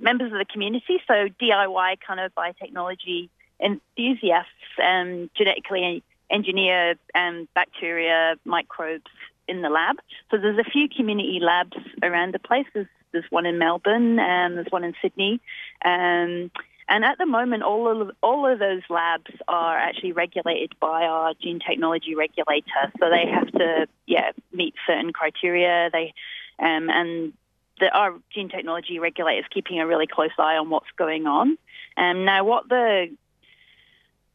members 0.00 0.32
of 0.32 0.38
the 0.38 0.46
community, 0.50 1.00
so 1.06 1.28
DIY 1.40 1.98
kind 2.06 2.18
of 2.18 2.32
biotechnology 2.34 3.28
enthusiasts, 3.62 4.50
um, 4.82 5.30
genetically 5.36 6.02
engineer 6.30 6.94
um, 7.14 7.48
bacteria, 7.54 8.36
microbes 8.44 9.10
in 9.48 9.62
the 9.62 9.68
lab. 9.68 9.96
So 10.30 10.38
there's 10.38 10.58
a 10.58 10.70
few 10.70 10.88
community 10.88 11.38
labs 11.40 11.76
around 12.02 12.34
the 12.34 12.38
place. 12.38 12.66
There's, 12.74 12.86
there's 13.12 13.24
one 13.30 13.46
in 13.46 13.58
Melbourne, 13.58 14.18
and 14.18 14.56
there's 14.56 14.70
one 14.70 14.84
in 14.84 14.94
Sydney. 15.02 15.40
Um, 15.84 16.50
and 16.88 17.04
at 17.04 17.18
the 17.18 17.26
moment, 17.26 17.62
all 17.62 18.02
of 18.02 18.10
all 18.22 18.50
of 18.50 18.58
those 18.58 18.82
labs 18.90 19.30
are 19.48 19.78
actually 19.78 20.12
regulated 20.12 20.74
by 20.80 21.04
our 21.04 21.32
gene 21.40 21.60
technology 21.60 22.14
regulator. 22.14 22.92
So 22.98 23.08
they 23.08 23.30
have 23.30 23.50
to, 23.52 23.86
yeah, 24.06 24.32
meet 24.52 24.74
certain 24.86 25.12
criteria. 25.12 25.90
They 25.92 26.12
um, 26.58 26.90
and 26.90 27.32
the, 27.80 27.88
our 27.96 28.14
gene 28.34 28.48
technology 28.48 28.98
regulator 28.98 29.40
is 29.40 29.46
keeping 29.52 29.80
a 29.80 29.86
really 29.86 30.06
close 30.06 30.30
eye 30.38 30.56
on 30.56 30.70
what's 30.70 30.90
going 30.96 31.26
on. 31.26 31.56
Um, 31.96 32.24
now, 32.24 32.44
what 32.44 32.68
the 32.68 33.08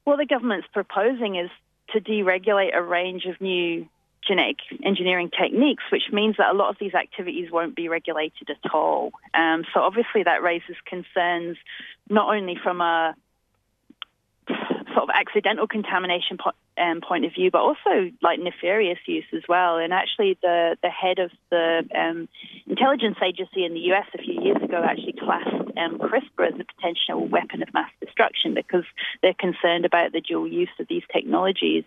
what 0.08 0.18
the 0.18 0.26
government's 0.26 0.68
proposing 0.72 1.36
is 1.36 1.50
to 1.90 2.00
deregulate 2.00 2.74
a 2.74 2.82
range 2.82 3.26
of 3.26 3.42
new 3.42 3.86
genetic 4.26 4.56
engineering 4.82 5.30
techniques, 5.30 5.84
which 5.92 6.04
means 6.14 6.38
that 6.38 6.50
a 6.50 6.54
lot 6.54 6.70
of 6.70 6.78
these 6.80 6.94
activities 6.94 7.52
won't 7.52 7.76
be 7.76 7.90
regulated 7.90 8.50
at 8.50 8.74
all. 8.74 9.12
Um, 9.34 9.66
so 9.74 9.82
obviously 9.82 10.24
that 10.24 10.42
raises 10.42 10.78
concerns 10.86 11.58
not 12.10 12.34
only 12.34 12.56
from 12.64 12.80
a 12.80 13.16
sort 14.98 15.10
of 15.10 15.16
accidental 15.16 15.68
contamination 15.68 16.38
po- 16.38 16.58
um, 16.82 17.02
point 17.02 17.24
of 17.24 17.34
view, 17.34 17.52
but 17.52 17.62
also 17.62 18.10
like 18.24 18.40
nefarious 18.40 18.98
use 19.06 19.26
as 19.36 19.44
well. 19.48 19.78
And 19.78 19.94
actually, 19.94 20.38
the 20.42 20.76
the 20.82 20.90
head 20.90 21.20
of 21.20 21.30
the 21.52 21.84
um, 21.94 22.28
intelligence 22.66 23.18
agency 23.24 23.64
in 23.64 23.74
the 23.74 23.80
U.S. 23.92 24.08
a 24.16 24.18
few 24.18 24.42
years 24.42 24.62
ago 24.62 24.84
actually 24.84 25.14
classed 25.14 25.54
um, 25.78 26.00
CRISPR 26.00 26.48
as 26.48 26.60
a 26.60 26.66
potential 26.76 27.28
weapon 27.28 27.62
of 27.62 27.72
mass 27.76 27.92
destruction 28.04 28.56
because 28.56 28.86
they're 29.22 29.36
concerned 29.38 29.86
about 29.86 30.14
the 30.14 30.22
dual 30.22 30.48
use 30.48 30.74
of 30.80 30.88
these 30.88 31.04
technologies. 31.14 31.84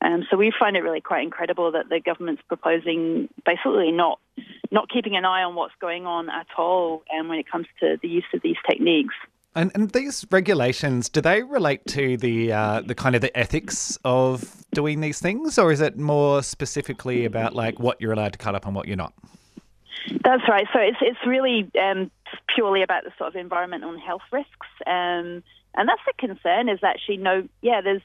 Um, 0.00 0.24
so 0.30 0.36
we 0.36 0.52
find 0.56 0.76
it 0.76 0.80
really 0.80 1.00
quite 1.00 1.24
incredible 1.24 1.72
that 1.72 1.88
the 1.88 1.98
government's 1.98 2.42
proposing 2.46 3.28
basically 3.44 3.90
not 3.90 4.20
not 4.70 4.88
keeping 4.88 5.16
an 5.16 5.24
eye 5.24 5.42
on 5.42 5.56
what's 5.56 5.74
going 5.80 6.06
on 6.06 6.28
at 6.28 6.46
all 6.56 7.02
um, 7.18 7.28
when 7.28 7.38
it 7.38 7.50
comes 7.50 7.66
to 7.80 7.96
the 8.00 8.08
use 8.08 8.24
of 8.32 8.42
these 8.42 8.56
techniques. 8.68 9.14
And, 9.56 9.70
and 9.74 9.90
these 9.90 10.26
regulations, 10.30 11.08
do 11.08 11.20
they 11.20 11.42
relate 11.42 11.86
to 11.86 12.16
the 12.16 12.52
uh, 12.52 12.80
the 12.80 12.94
kind 12.94 13.14
of 13.14 13.20
the 13.20 13.36
ethics 13.38 13.96
of 14.04 14.64
doing 14.72 15.00
these 15.00 15.20
things, 15.20 15.58
or 15.58 15.70
is 15.70 15.80
it 15.80 15.96
more 15.96 16.42
specifically 16.42 17.24
about 17.24 17.54
like 17.54 17.78
what 17.78 18.00
you're 18.00 18.12
allowed 18.12 18.32
to 18.32 18.38
cut 18.38 18.56
up 18.56 18.66
and 18.66 18.74
what 18.74 18.88
you're 18.88 18.96
not? 18.96 19.12
That's 20.24 20.42
right. 20.48 20.66
So 20.72 20.80
it's 20.80 20.98
it's 21.00 21.24
really 21.26 21.70
um, 21.80 22.10
purely 22.52 22.82
about 22.82 23.04
the 23.04 23.12
sort 23.16 23.28
of 23.28 23.36
environmental 23.36 23.90
and 23.90 24.00
health 24.00 24.22
risks, 24.32 24.66
um, 24.86 25.42
and 25.74 25.88
that's 25.88 26.02
the 26.04 26.14
concern. 26.18 26.68
Is 26.68 26.80
actually 26.82 27.18
no, 27.18 27.48
yeah, 27.62 27.80
there's 27.80 28.02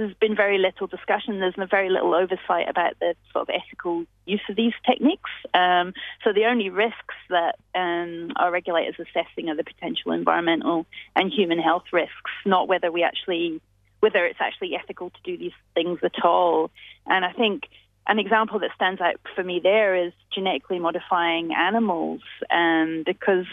there's 0.00 0.14
been 0.14 0.34
very 0.34 0.56
little 0.56 0.86
discussion. 0.86 1.40
There's 1.40 1.54
very 1.70 1.90
little 1.90 2.14
oversight 2.14 2.68
about 2.68 2.98
the 3.00 3.14
sort 3.32 3.48
of 3.48 3.54
ethical 3.54 4.06
use 4.24 4.40
of 4.48 4.56
these 4.56 4.72
techniques. 4.88 5.30
Um, 5.52 5.92
so 6.24 6.32
the 6.32 6.46
only 6.46 6.70
risks 6.70 7.14
that 7.28 7.56
um, 7.74 8.32
our 8.36 8.50
regulators 8.50 8.94
are 8.98 9.02
assessing 9.02 9.50
are 9.50 9.56
the 9.56 9.64
potential 9.64 10.12
environmental 10.12 10.86
and 11.14 11.30
human 11.30 11.58
health 11.58 11.84
risks, 11.92 12.30
not 12.46 12.66
whether 12.66 12.90
we 12.90 13.02
actually 13.02 13.60
whether 14.00 14.24
it's 14.24 14.40
actually 14.40 14.74
ethical 14.74 15.10
to 15.10 15.18
do 15.22 15.36
these 15.36 15.52
things 15.74 15.98
at 16.02 16.24
all. 16.24 16.70
And 17.06 17.22
I 17.22 17.32
think 17.34 17.64
an 18.06 18.18
example 18.18 18.58
that 18.60 18.70
stands 18.74 18.98
out 19.02 19.16
for 19.34 19.44
me 19.44 19.60
there 19.62 19.94
is 19.94 20.14
genetically 20.34 20.78
modifying 20.78 21.52
animals, 21.52 22.22
um, 22.50 23.02
because 23.04 23.44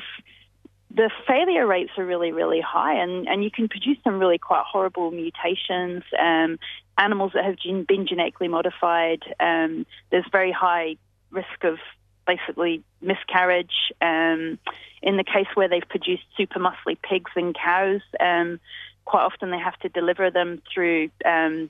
the 0.89 1.11
failure 1.27 1.67
rates 1.67 1.91
are 1.97 2.05
really, 2.05 2.31
really 2.31 2.61
high, 2.61 2.95
and, 2.95 3.27
and 3.27 3.43
you 3.43 3.51
can 3.51 3.67
produce 3.67 3.97
some 4.03 4.19
really 4.19 4.37
quite 4.37 4.63
horrible 4.65 5.11
mutations. 5.11 6.03
Um, 6.17 6.59
animals 6.97 7.33
that 7.33 7.43
have 7.43 7.57
been 7.87 8.07
genetically 8.07 8.47
modified, 8.47 9.23
um, 9.39 9.85
there's 10.11 10.25
very 10.31 10.51
high 10.51 10.95
risk 11.29 11.63
of 11.63 11.77
basically 12.25 12.83
miscarriage. 13.01 13.91
Um, 14.01 14.59
in 15.01 15.17
the 15.17 15.23
case 15.23 15.47
where 15.53 15.67
they've 15.67 15.87
produced 15.87 16.23
super 16.35 16.59
muscly 16.59 16.97
pigs 17.01 17.31
and 17.35 17.55
cows, 17.55 18.01
um, 18.19 18.59
quite 19.05 19.23
often 19.23 19.51
they 19.51 19.59
have 19.59 19.77
to 19.79 19.89
deliver 19.89 20.31
them 20.31 20.61
through 20.73 21.09
um, 21.25 21.69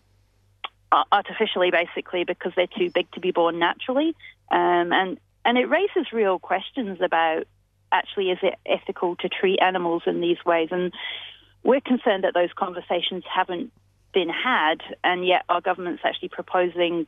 artificially, 1.12 1.72
basically, 1.72 2.24
because 2.24 2.54
they're 2.56 2.68
too 2.68 2.90
big 2.90 3.12
to 3.12 3.20
be 3.20 3.32
born 3.32 3.60
naturally. 3.60 4.16
Um, 4.52 4.94
and 4.94 5.20
and 5.44 5.58
it 5.58 5.70
raises 5.70 6.12
real 6.12 6.40
questions 6.40 7.00
about 7.02 7.48
actually 7.92 8.32
is 8.32 8.40
it 8.42 8.56
ethical 8.66 9.16
to 9.18 9.30
treat 9.30 9.60
animals 9.62 10.04
in 10.06 10.22
these 10.22 10.38
ways? 10.46 10.70
And 10.72 10.94
we're 11.64 11.82
concerned 11.82 12.24
that 12.24 12.34
those 12.34 12.50
conversations 12.56 13.24
haven't 13.34 13.72
been 14.14 14.30
had, 14.30 14.82
and 15.04 15.26
yet 15.26 15.44
our 15.50 15.62
government's 15.62 16.02
actually 16.04 16.30
proposing 16.30 17.08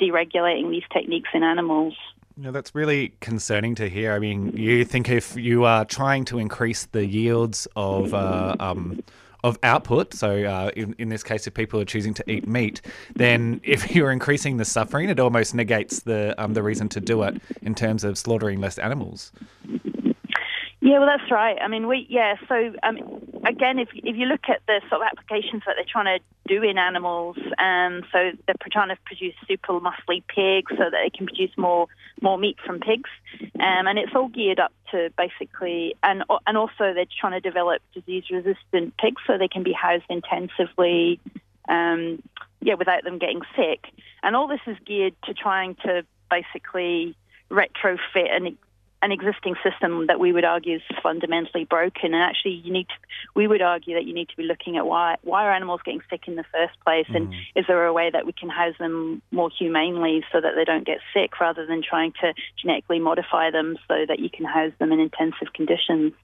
deregulating 0.00 0.70
these 0.70 0.82
techniques 0.92 1.30
in 1.34 1.42
animals. 1.42 1.94
No, 2.36 2.50
that's 2.50 2.74
really 2.74 3.12
concerning 3.20 3.76
to 3.76 3.88
hear. 3.88 4.12
I 4.12 4.18
mean, 4.18 4.56
you 4.56 4.84
think 4.84 5.08
if 5.08 5.36
you 5.36 5.64
are 5.64 5.84
trying 5.84 6.24
to 6.26 6.38
increase 6.38 6.86
the 6.86 7.06
yields 7.06 7.68
of 7.76 8.12
uh, 8.12 8.56
um, 8.58 9.02
of 9.44 9.56
output, 9.62 10.14
so 10.14 10.42
uh, 10.42 10.70
in, 10.74 10.96
in 10.98 11.10
this 11.10 11.22
case, 11.22 11.46
if 11.46 11.54
people 11.54 11.80
are 11.80 11.84
choosing 11.84 12.12
to 12.14 12.28
eat 12.28 12.48
meat, 12.48 12.80
then 13.14 13.60
if 13.62 13.90
you're 13.94 14.10
increasing 14.10 14.56
the 14.56 14.64
suffering, 14.64 15.08
it 15.08 15.20
almost 15.20 15.54
negates 15.54 16.00
the 16.00 16.34
um, 16.42 16.54
the 16.54 16.62
reason 16.62 16.88
to 16.88 17.00
do 17.00 17.22
it 17.22 17.40
in 17.62 17.74
terms 17.74 18.02
of 18.02 18.18
slaughtering 18.18 18.60
less 18.60 18.78
animals. 18.78 19.30
Yeah, 20.84 20.98
well, 20.98 21.08
that's 21.08 21.30
right. 21.30 21.56
I 21.62 21.66
mean, 21.68 21.86
we 21.88 22.06
yeah. 22.10 22.34
So 22.46 22.74
um, 22.82 22.98
again, 23.46 23.78
if 23.78 23.88
if 23.94 24.16
you 24.16 24.26
look 24.26 24.50
at 24.50 24.60
the 24.66 24.82
sort 24.90 25.00
of 25.00 25.08
applications 25.10 25.62
that 25.64 25.76
they're 25.76 25.86
trying 25.90 26.18
to 26.18 26.22
do 26.46 26.62
in 26.62 26.76
animals, 26.76 27.38
um, 27.58 28.02
so 28.12 28.32
they're 28.46 28.54
trying 28.70 28.90
to 28.90 28.96
produce 29.06 29.32
super 29.48 29.80
muscly 29.80 30.22
pigs 30.28 30.70
so 30.76 30.84
that 30.84 31.00
they 31.02 31.08
can 31.08 31.24
produce 31.24 31.56
more 31.56 31.86
more 32.20 32.36
meat 32.36 32.58
from 32.66 32.80
pigs, 32.80 33.08
um, 33.60 33.86
and 33.86 33.98
it's 33.98 34.12
all 34.14 34.28
geared 34.28 34.60
up 34.60 34.72
to 34.90 35.08
basically, 35.16 35.94
and 36.02 36.22
and 36.46 36.58
also 36.58 36.92
they're 36.92 37.06
trying 37.18 37.32
to 37.32 37.40
develop 37.40 37.80
disease 37.94 38.24
resistant 38.30 38.94
pigs 38.98 39.22
so 39.26 39.38
they 39.38 39.48
can 39.48 39.62
be 39.62 39.72
housed 39.72 40.04
intensively, 40.10 41.18
um, 41.66 42.22
yeah, 42.60 42.74
without 42.74 43.04
them 43.04 43.16
getting 43.16 43.40
sick, 43.56 43.86
and 44.22 44.36
all 44.36 44.48
this 44.48 44.60
is 44.66 44.76
geared 44.84 45.14
to 45.24 45.32
trying 45.32 45.76
to 45.76 46.04
basically 46.28 47.16
retrofit 47.50 48.30
and 48.30 48.58
an 49.04 49.12
existing 49.12 49.54
system 49.62 50.06
that 50.06 50.18
we 50.18 50.32
would 50.32 50.46
argue 50.46 50.76
is 50.76 50.82
fundamentally 51.02 51.66
broken. 51.66 52.14
And 52.14 52.22
actually, 52.22 52.52
you 52.52 52.72
need 52.72 52.88
to, 52.88 52.94
we 53.34 53.46
would 53.46 53.60
argue 53.60 53.94
that 53.94 54.06
you 54.06 54.14
need 54.14 54.30
to 54.30 54.36
be 54.36 54.44
looking 54.44 54.78
at 54.78 54.86
why 54.86 55.16
why 55.22 55.44
are 55.44 55.52
animals 55.52 55.82
getting 55.84 56.00
sick 56.08 56.22
in 56.26 56.36
the 56.36 56.44
first 56.50 56.72
place, 56.84 57.06
and 57.08 57.28
mm. 57.28 57.34
is 57.54 57.66
there 57.68 57.84
a 57.84 57.92
way 57.92 58.10
that 58.10 58.24
we 58.24 58.32
can 58.32 58.48
house 58.48 58.74
them 58.78 59.20
more 59.30 59.50
humanely 59.50 60.24
so 60.32 60.40
that 60.40 60.52
they 60.56 60.64
don't 60.64 60.86
get 60.86 60.98
sick, 61.12 61.38
rather 61.38 61.66
than 61.66 61.82
trying 61.82 62.12
to 62.22 62.32
genetically 62.60 62.98
modify 62.98 63.50
them 63.50 63.76
so 63.86 64.06
that 64.08 64.20
you 64.20 64.30
can 64.30 64.46
house 64.46 64.72
them 64.78 64.90
in 64.90 65.00
intensive 65.00 65.52
conditions. 65.52 66.14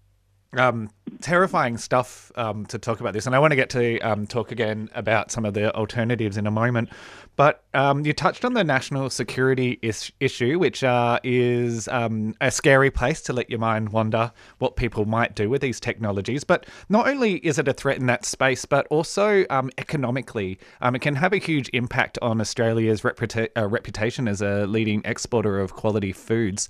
Um, 0.57 0.91
terrifying 1.21 1.79
stuff 1.79 2.33
um, 2.35 2.67
to 2.67 2.79
talk 2.79 2.99
about 2.99 3.13
this, 3.13 3.27
and 3.27 3.37
I 3.37 3.39
want 3.39 3.53
to 3.53 3.57
get 3.57 3.71
to 3.71 4.01
um, 4.01 4.27
talk 4.27 4.51
again 4.51 4.89
about 4.97 5.31
some 5.31 5.45
of 5.45 5.55
the 5.55 5.73
alternatives 5.77 6.37
in 6.37 6.45
a 6.45 6.51
moment. 6.51 6.89
But 7.37 7.63
um, 7.73 8.05
you 8.05 8.13
touched 8.13 8.45
on 8.45 8.55
the 8.55 8.65
national 8.65 9.11
security 9.11 9.79
is- 9.81 10.11
issue, 10.19 10.59
which 10.59 10.83
uh, 10.83 11.21
is 11.23 11.87
um, 11.87 12.35
a 12.41 12.51
scary 12.51 12.91
place 12.91 13.21
to 13.23 13.33
let 13.33 13.49
your 13.49 13.61
mind 13.61 13.91
wander 13.91 14.33
what 14.59 14.75
people 14.75 15.05
might 15.05 15.37
do 15.37 15.49
with 15.49 15.63
these 15.63 15.79
technologies. 15.79 16.43
But 16.43 16.67
not 16.89 17.07
only 17.07 17.37
is 17.37 17.61
it 17.61 17.69
a 17.69 17.73
threat 17.73 17.99
in 17.99 18.07
that 18.07 18.25
space, 18.25 18.65
but 18.65 18.89
also 18.89 19.47
um, 19.51 19.71
economically, 19.79 20.59
it 20.83 21.01
can 21.01 21.15
have 21.15 21.33
a 21.33 21.39
huge 21.39 21.71
impact 21.73 22.19
on 22.23 22.41
Australia's 22.41 23.03
reputa- 23.03 23.51
uh, 23.57 23.69
reputation 23.69 24.27
as 24.27 24.43
a 24.43 24.67
leading 24.67 25.01
exporter 25.05 25.61
of 25.61 25.75
quality 25.75 26.13
foods. 26.13 26.69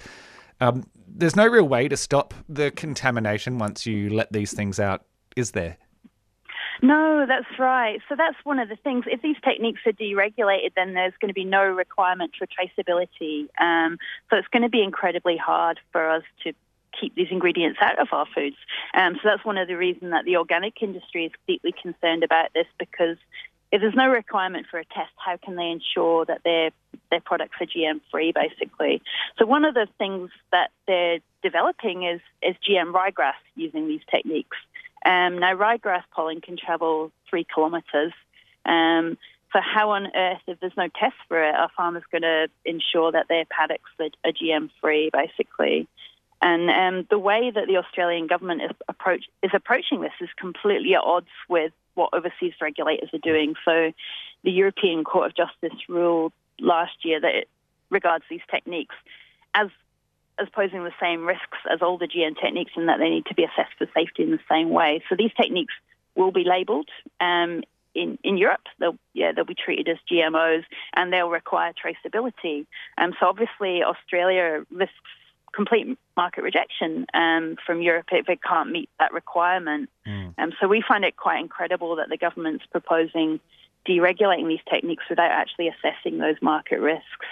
Um, 0.60 0.84
there's 1.14 1.37
no 1.37 1.47
real 1.47 1.69
way 1.69 1.88
to 1.88 1.97
stop 1.97 2.35
the 2.49 2.71
contamination 2.71 3.59
once 3.59 3.87
you 3.87 4.11
let 4.11 4.33
these 4.33 4.52
things 4.52 4.79
out, 4.81 5.05
is 5.37 5.52
there? 5.52 5.76
No, 6.83 7.26
that's 7.29 7.59
right. 7.59 8.00
So 8.09 8.17
that's 8.17 8.37
one 8.45 8.59
of 8.59 8.69
the 8.69 8.76
things. 8.76 9.05
If 9.07 9.21
these 9.21 9.37
techniques 9.45 9.81
are 9.87 9.93
deregulated, 9.93 10.73
then 10.76 10.95
there's 10.95 11.12
going 11.21 11.29
to 11.29 11.35
be 11.35 11.45
no 11.45 11.62
requirement 11.62 12.33
for 12.38 12.47
traceability. 12.47 13.49
Um, 13.61 13.99
so 14.31 14.37
it's 14.37 14.49
going 14.49 14.62
to 14.62 14.71
be 14.71 14.83
incredibly 14.83 15.37
hard 15.37 15.79
for 15.93 16.09
us 16.09 16.23
to 16.45 16.55
keep 16.99 17.14
these 17.14 17.29
ingredients 17.31 17.79
out 17.83 17.99
of 17.99 18.09
our 18.12 18.26
foods. 18.35 18.57
Um, 18.95 19.14
so 19.17 19.21
that's 19.25 19.45
one 19.45 19.59
of 19.59 19.69
the 19.69 19.76
reasons 19.76 20.11
that 20.11 20.25
the 20.25 20.37
organic 20.37 20.83
industry 20.83 21.26
is 21.26 21.33
deeply 21.47 21.73
concerned 21.81 22.25
about 22.25 22.49
this 22.55 22.67
because 22.79 23.17
if 23.72 23.80
there's 23.80 23.94
no 23.94 24.08
requirement 24.08 24.66
for 24.70 24.78
a 24.78 24.84
test, 24.84 25.12
how 25.16 25.36
can 25.36 25.56
they 25.56 25.70
ensure 25.70 26.24
that 26.26 26.42
their 26.44 26.70
their 27.10 27.20
products 27.20 27.56
are 27.60 27.66
GM 27.66 28.00
free, 28.10 28.32
basically? 28.32 29.02
So 29.38 29.46
one 29.46 29.64
of 29.64 29.74
the 29.74 29.86
things 29.98 30.30
that 30.52 30.70
they're 30.86 31.18
developing 31.42 32.04
is 32.04 32.20
is 32.42 32.56
GM 32.68 32.92
ryegrass 32.92 33.40
using 33.54 33.86
these 33.86 34.02
techniques. 34.10 34.56
Um, 35.04 35.38
now 35.38 35.54
ryegrass 35.54 36.02
pollen 36.14 36.40
can 36.40 36.56
travel 36.56 37.12
three 37.28 37.46
kilometres. 37.52 38.12
Um, 38.66 39.16
so 39.52 39.58
how 39.60 39.90
on 39.90 40.08
earth, 40.14 40.42
if 40.46 40.60
there's 40.60 40.76
no 40.76 40.88
test 40.88 41.16
for 41.26 41.42
it, 41.42 41.54
are 41.54 41.70
farmers 41.76 42.04
going 42.12 42.22
to 42.22 42.48
ensure 42.64 43.10
that 43.10 43.26
their 43.28 43.44
paddocks 43.46 43.90
are, 43.98 44.10
are 44.24 44.32
GM 44.32 44.70
free, 44.80 45.10
basically? 45.12 45.88
And 46.42 46.70
um, 46.70 47.06
the 47.11 47.18
way 47.18 47.50
that 47.54 47.66
the 47.66 47.76
Australian 47.76 48.26
government 48.26 48.62
is, 48.62 48.70
approach, 48.88 49.25
is 49.42 49.50
approaching 49.54 50.00
this 50.00 50.12
is 50.20 50.28
completely 50.38 50.94
at 50.94 51.02
odds 51.02 51.28
with 51.49 51.73
what 51.94 52.11
overseas 52.12 52.54
regulators 52.61 53.11
are 53.12 53.18
doing. 53.18 53.54
So 53.64 53.92
the 54.42 54.50
European 54.50 55.04
Court 55.04 55.26
of 55.26 55.37
Justice 55.37 55.78
ruled 55.88 56.32
last 56.59 57.04
year 57.04 57.20
that 57.20 57.35
it 57.35 57.49
regards 57.90 58.25
these 58.30 58.40
techniques 58.50 58.94
as 59.54 59.68
as 60.38 60.49
posing 60.54 60.85
the 60.85 60.92
same 60.99 61.26
risks 61.26 61.59
as 61.70 61.82
older 61.82 62.06
GM 62.06 62.35
techniques 62.40 62.73
and 62.75 62.88
that 62.88 62.99
they 62.99 63.11
need 63.11 63.26
to 63.26 63.35
be 63.35 63.44
assessed 63.44 63.76
for 63.76 63.87
safety 63.94 64.23
in 64.23 64.30
the 64.30 64.38
same 64.50 64.70
way. 64.70 65.02
So 65.09 65.14
these 65.14 65.32
techniques 65.38 65.75
will 66.14 66.32
be 66.32 66.44
labelled 66.44 66.88
um, 67.20 67.62
in 67.94 68.18
in 68.25 68.38
Europe. 68.38 68.66
They'll 68.78 68.99
yeah 69.12 69.32
they'll 69.32 69.44
be 69.44 69.54
treated 69.54 69.88
as 69.88 69.99
GMOs 70.11 70.64
and 70.94 71.12
they'll 71.12 71.28
require 71.28 71.73
traceability. 71.73 72.66
Um, 72.97 73.12
so 73.20 73.26
obviously 73.26 73.82
Australia 73.82 74.64
risks 74.70 74.94
complete 75.54 75.99
market 76.16 76.42
rejection 76.42 77.07
um, 77.14 77.57
from 77.66 77.83
Europe 77.83 78.07
if 78.12 78.28
it 78.28 78.40
can't 78.42 78.71
meet 78.71 78.88
that 78.99 79.12
requirement. 79.12 79.90
Mm. 80.07 80.35
Um, 80.38 80.52
so 80.61 80.69
we 80.69 80.83
find 80.87 81.04
it 81.04 81.16
quite 81.16 81.40
incredible 81.40 81.97
that 81.97 82.09
the 82.09 82.16
government's 82.16 82.64
proposing 82.71 83.40
deregulating 83.88 84.47
these 84.49 84.61
techniques 84.71 85.04
without 85.09 85.30
actually 85.30 85.69
assessing 85.69 86.19
those 86.19 86.37
market 86.42 86.80
risks. 86.80 87.26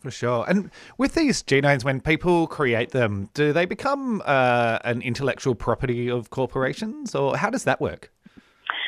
For 0.00 0.10
sure. 0.10 0.44
And 0.48 0.70
with 0.96 1.14
these 1.14 1.42
genomes, 1.42 1.84
when 1.84 2.00
people 2.00 2.46
create 2.46 2.90
them, 2.90 3.30
do 3.34 3.52
they 3.52 3.66
become 3.66 4.22
uh, 4.24 4.78
an 4.84 5.02
intellectual 5.02 5.54
property 5.54 6.08
of 6.08 6.30
corporations, 6.30 7.14
or 7.14 7.36
how 7.36 7.50
does 7.50 7.64
that 7.64 7.80
work? 7.80 8.12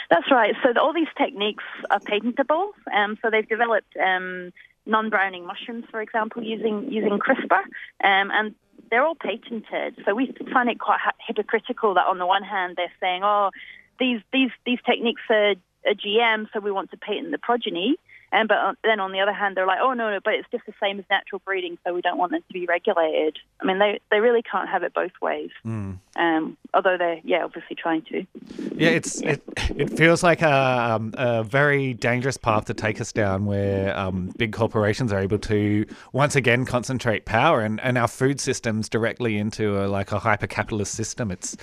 That's 0.09 0.31
right. 0.31 0.55
So 0.63 0.73
all 0.81 0.93
these 0.93 1.09
techniques 1.17 1.65
are 1.91 2.01
patentable. 2.01 2.73
Um, 2.95 3.17
so 3.23 3.31
they've 3.31 3.49
developed 3.49 3.97
um, 3.97 4.53
non-browning 4.91 5.47
mushrooms, 5.47 5.85
for 5.91 6.03
example, 6.03 6.43
using 6.43 6.91
using 6.91 7.19
CRISPR, 7.19 7.63
um, 8.05 8.31
and 8.33 8.55
they're 8.91 9.05
all 9.05 9.15
patented. 9.15 9.97
So 10.05 10.15
we 10.15 10.35
find 10.53 10.69
it 10.69 10.81
quite 10.81 10.99
hypocritical 11.27 11.95
that 11.95 12.07
on 12.07 12.19
the 12.19 12.27
one 12.27 12.43
hand 12.43 12.75
they're 12.77 12.93
saying, 13.01 13.23
"Oh, 13.25 13.51
these 13.99 14.21
these 14.33 14.51
these 14.67 14.81
techniques 14.85 15.23
are, 15.31 15.55
are 15.87 15.95
GM, 15.95 16.49
so 16.53 16.61
we 16.61 16.73
want 16.73 16.91
to 16.91 16.97
patent 16.97 17.31
the 17.31 17.39
progeny," 17.39 17.97
and 18.33 18.49
but 18.49 18.77
then 18.85 19.01
on 19.01 19.13
the 19.13 19.21
other 19.21 19.33
hand 19.33 19.57
they're 19.57 19.67
like, 19.67 19.79
"Oh 19.83 19.93
no, 19.93 20.11
no, 20.11 20.21
but 20.25 20.35
it's 20.35 20.49
just 20.51 20.67
the 20.67 20.75
same 20.81 20.99
as 20.99 21.05
natural 21.11 21.41
breeding, 21.45 21.79
so 21.85 21.95
we 21.95 22.01
don't 22.01 22.19
want 22.19 22.33
them 22.33 22.43
to 22.47 22.53
be 22.53 22.67
regulated." 22.67 23.39
I 23.61 23.65
mean, 23.67 23.79
they 23.79 24.01
they 24.11 24.21
really 24.21 24.43
can't 24.43 24.69
have 24.69 24.83
it 24.83 24.95
both 24.95 25.13
ways. 25.21 25.51
Mm. 25.65 25.99
Um, 26.17 26.57
although 26.75 26.97
they're 26.97 27.21
yeah 27.25 27.45
obviously 27.45 27.77
trying 27.77 28.03
to. 28.03 28.27
Yeah, 28.75 28.91
it's 28.91 29.21
it, 29.21 29.43
it 29.77 29.97
feels 29.97 30.23
like 30.23 30.43
a, 30.43 30.97
um, 30.97 31.15
a 31.17 31.43
very 31.45 31.95
dangerous 31.95 32.37
path 32.37 32.67
to 32.67 32.75
take 32.75 33.01
us 33.01 33.13
down, 33.13 33.47
where 33.47 33.97
um, 33.97 34.33
big 34.37 34.53
corporations 34.53 35.13
are 35.13 35.19
able 35.19 35.39
to 35.39 35.87
once 36.13 36.37
again 36.37 36.65
concentrate 36.65 37.25
power 37.25 37.61
and, 37.61 37.81
and 37.81 37.99
our 37.99 38.09
food 38.09 38.41
systems 38.41 38.89
directly 38.89 39.37
into 39.37 39.85
a, 39.85 39.87
like 39.87 40.13
a 40.13 40.19
hyper 40.19 40.47
capitalist 40.47 40.95
system. 40.95 41.31
It's 41.31 41.57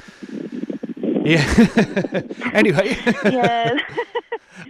yeah. 1.28 2.24
anyway, 2.54 2.98
Yeah. 3.26 3.78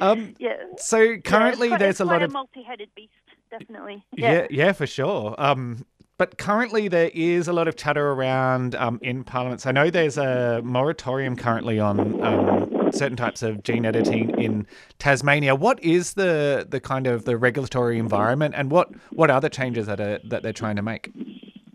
um, 0.01 0.35
yeah. 0.39 0.55
so 0.77 0.99
Yeah, 0.99 1.17
currently 1.17 1.67
it's 1.67 1.71
quite, 1.71 1.79
there's 1.79 1.99
a 1.99 2.05
lot 2.05 2.21
a 2.21 2.25
of 2.25 2.31
multi-headed 2.31 2.89
beast, 2.95 3.11
definitely. 3.49 4.05
Yeah, 4.13 4.47
yeah, 4.49 4.71
for 4.71 4.87
sure. 4.87 5.35
Um, 5.37 5.85
but 6.17 6.37
currently 6.37 6.87
there 6.87 7.11
is 7.13 7.47
a 7.47 7.53
lot 7.53 7.67
of 7.67 7.75
chatter 7.75 8.11
around 8.11 8.73
um, 8.75 8.99
in 9.03 9.23
parliaments. 9.23 9.65
I 9.65 9.71
know 9.71 9.89
there's 9.89 10.17
a 10.17 10.61
moratorium 10.63 11.35
currently 11.35 11.79
on 11.79 12.23
um, 12.23 12.91
certain 12.91 13.17
types 13.17 13.43
of 13.43 13.61
gene 13.63 13.85
editing 13.85 14.31
in 14.41 14.65
Tasmania. 14.97 15.53
What 15.53 15.83
is 15.83 16.13
the 16.13 16.65
the 16.67 16.79
kind 16.79 17.05
of 17.05 17.25
the 17.25 17.37
regulatory 17.37 17.99
environment, 17.99 18.55
and 18.57 18.71
what 18.71 18.89
what 19.11 19.29
are 19.29 19.39
the 19.39 19.49
changes 19.49 19.85
that 19.85 19.99
are 19.99 20.19
that 20.23 20.41
they're 20.41 20.53
trying 20.53 20.77
to 20.77 20.81
make? 20.81 21.11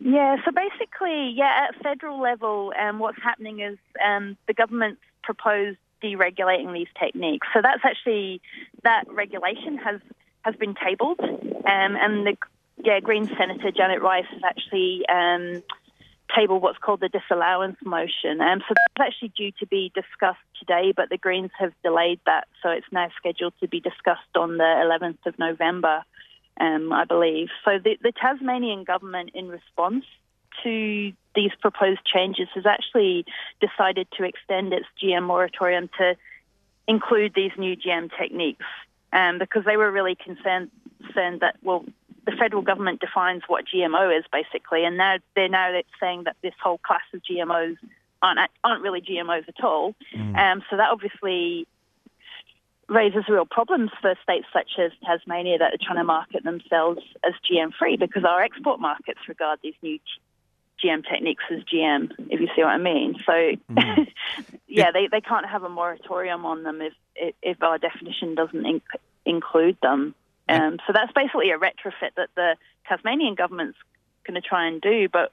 Yeah, 0.00 0.36
so 0.44 0.50
basically, 0.50 1.32
yeah, 1.36 1.68
at 1.68 1.80
federal 1.80 2.20
level, 2.20 2.72
um, 2.80 2.98
what's 2.98 3.22
happening 3.22 3.60
is 3.60 3.78
um, 4.04 4.36
the 4.48 4.54
government's 4.54 5.00
proposed 5.22 5.78
deregulating 6.02 6.72
these 6.72 6.88
techniques. 6.98 7.46
So 7.54 7.60
that's 7.62 7.82
actually 7.84 8.40
that 8.82 9.04
regulation 9.10 9.78
has 9.78 10.00
has 10.42 10.56
been 10.56 10.74
tabled, 10.74 11.20
um, 11.20 11.62
and 11.64 12.26
the 12.26 12.36
yeah 12.82 13.00
Green 13.00 13.30
Senator 13.38 13.70
Janet 13.70 14.02
Rice 14.02 14.26
has 14.30 14.42
actually 14.44 15.02
um, 15.08 15.62
tabled 16.34 16.62
what's 16.62 16.78
called 16.78 17.00
the 17.00 17.08
disallowance 17.08 17.76
motion. 17.84 18.40
Um, 18.40 18.60
so 18.66 18.74
that's 18.74 19.08
actually 19.08 19.32
due 19.36 19.52
to 19.60 19.66
be 19.66 19.92
discussed 19.94 20.40
today, 20.58 20.92
but 20.96 21.10
the 21.10 21.18
Greens 21.18 21.50
have 21.58 21.72
delayed 21.84 22.20
that, 22.26 22.48
so 22.62 22.70
it's 22.70 22.86
now 22.90 23.08
scheduled 23.16 23.54
to 23.60 23.68
be 23.68 23.80
discussed 23.80 24.36
on 24.36 24.56
the 24.56 24.64
11th 24.64 25.26
of 25.26 25.38
November 25.38 26.04
um, 26.60 26.92
I 26.92 27.04
believe. 27.04 27.48
So 27.64 27.78
the, 27.82 27.96
the 28.02 28.12
Tasmanian 28.12 28.84
government, 28.84 29.30
in 29.34 29.48
response 29.48 30.04
to 30.62 31.12
these 31.34 31.50
proposed 31.60 32.04
changes, 32.04 32.48
has 32.54 32.66
actually 32.66 33.24
decided 33.60 34.06
to 34.16 34.24
extend 34.24 34.72
its 34.72 34.86
GM 35.02 35.24
moratorium 35.24 35.88
to 35.98 36.16
include 36.86 37.32
these 37.34 37.52
new 37.56 37.76
GM 37.76 38.10
techniques 38.18 38.64
um, 39.12 39.38
because 39.38 39.64
they 39.64 39.76
were 39.76 39.90
really 39.90 40.14
concerned, 40.14 40.70
concerned 41.02 41.40
that, 41.40 41.56
well, 41.62 41.84
the 42.24 42.32
federal 42.32 42.62
government 42.62 43.00
defines 43.00 43.42
what 43.46 43.64
GMO 43.66 44.16
is 44.16 44.24
basically, 44.32 44.84
and 44.84 44.96
now 44.96 45.16
they're 45.34 45.48
now 45.48 45.80
saying 46.00 46.24
that 46.24 46.36
this 46.42 46.54
whole 46.62 46.78
class 46.78 47.02
of 47.12 47.20
GMOs 47.22 47.76
aren't 48.22 48.38
aren't 48.62 48.82
really 48.82 49.00
GMOs 49.00 49.48
at 49.48 49.64
all. 49.64 49.94
Um, 50.14 50.62
so 50.70 50.76
that 50.76 50.90
obviously 50.90 51.66
raises 52.88 53.24
real 53.28 53.46
problems 53.46 53.90
for 54.00 54.14
states 54.22 54.46
such 54.52 54.72
as 54.78 54.92
Tasmania 55.04 55.58
that 55.58 55.74
are 55.74 55.78
trying 55.80 55.98
to 55.98 56.04
market 56.04 56.44
themselves 56.44 57.00
as 57.26 57.32
GM 57.50 57.72
free 57.78 57.96
because 57.96 58.24
our 58.24 58.42
export 58.42 58.80
markets 58.80 59.20
regard 59.28 59.58
these 59.62 59.74
new 59.82 59.98
GM 60.82 61.04
techniques 61.08 61.44
as 61.50 61.60
GM, 61.64 62.12
if 62.30 62.40
you 62.40 62.48
see 62.54 62.62
what 62.62 62.70
I 62.70 62.78
mean. 62.78 63.16
So, 63.24 63.32
yeah, 64.66 64.90
they, 64.92 65.08
they 65.10 65.20
can't 65.20 65.46
have 65.46 65.62
a 65.62 65.68
moratorium 65.68 66.44
on 66.44 66.62
them 66.62 66.80
if 66.80 66.92
if, 67.42 67.62
our 67.62 67.78
definition 67.78 68.34
doesn't 68.34 68.62
inc- 68.62 69.00
include 69.24 69.76
them. 69.82 70.14
Um, 70.48 70.78
so 70.86 70.92
that's 70.92 71.12
basically 71.12 71.50
a 71.50 71.58
retrofit 71.58 72.14
that 72.16 72.30
the 72.34 72.56
Tasmanian 72.88 73.34
government's 73.34 73.78
going 74.26 74.40
to 74.40 74.46
try 74.46 74.66
and 74.66 74.80
do, 74.80 75.08
but 75.08 75.32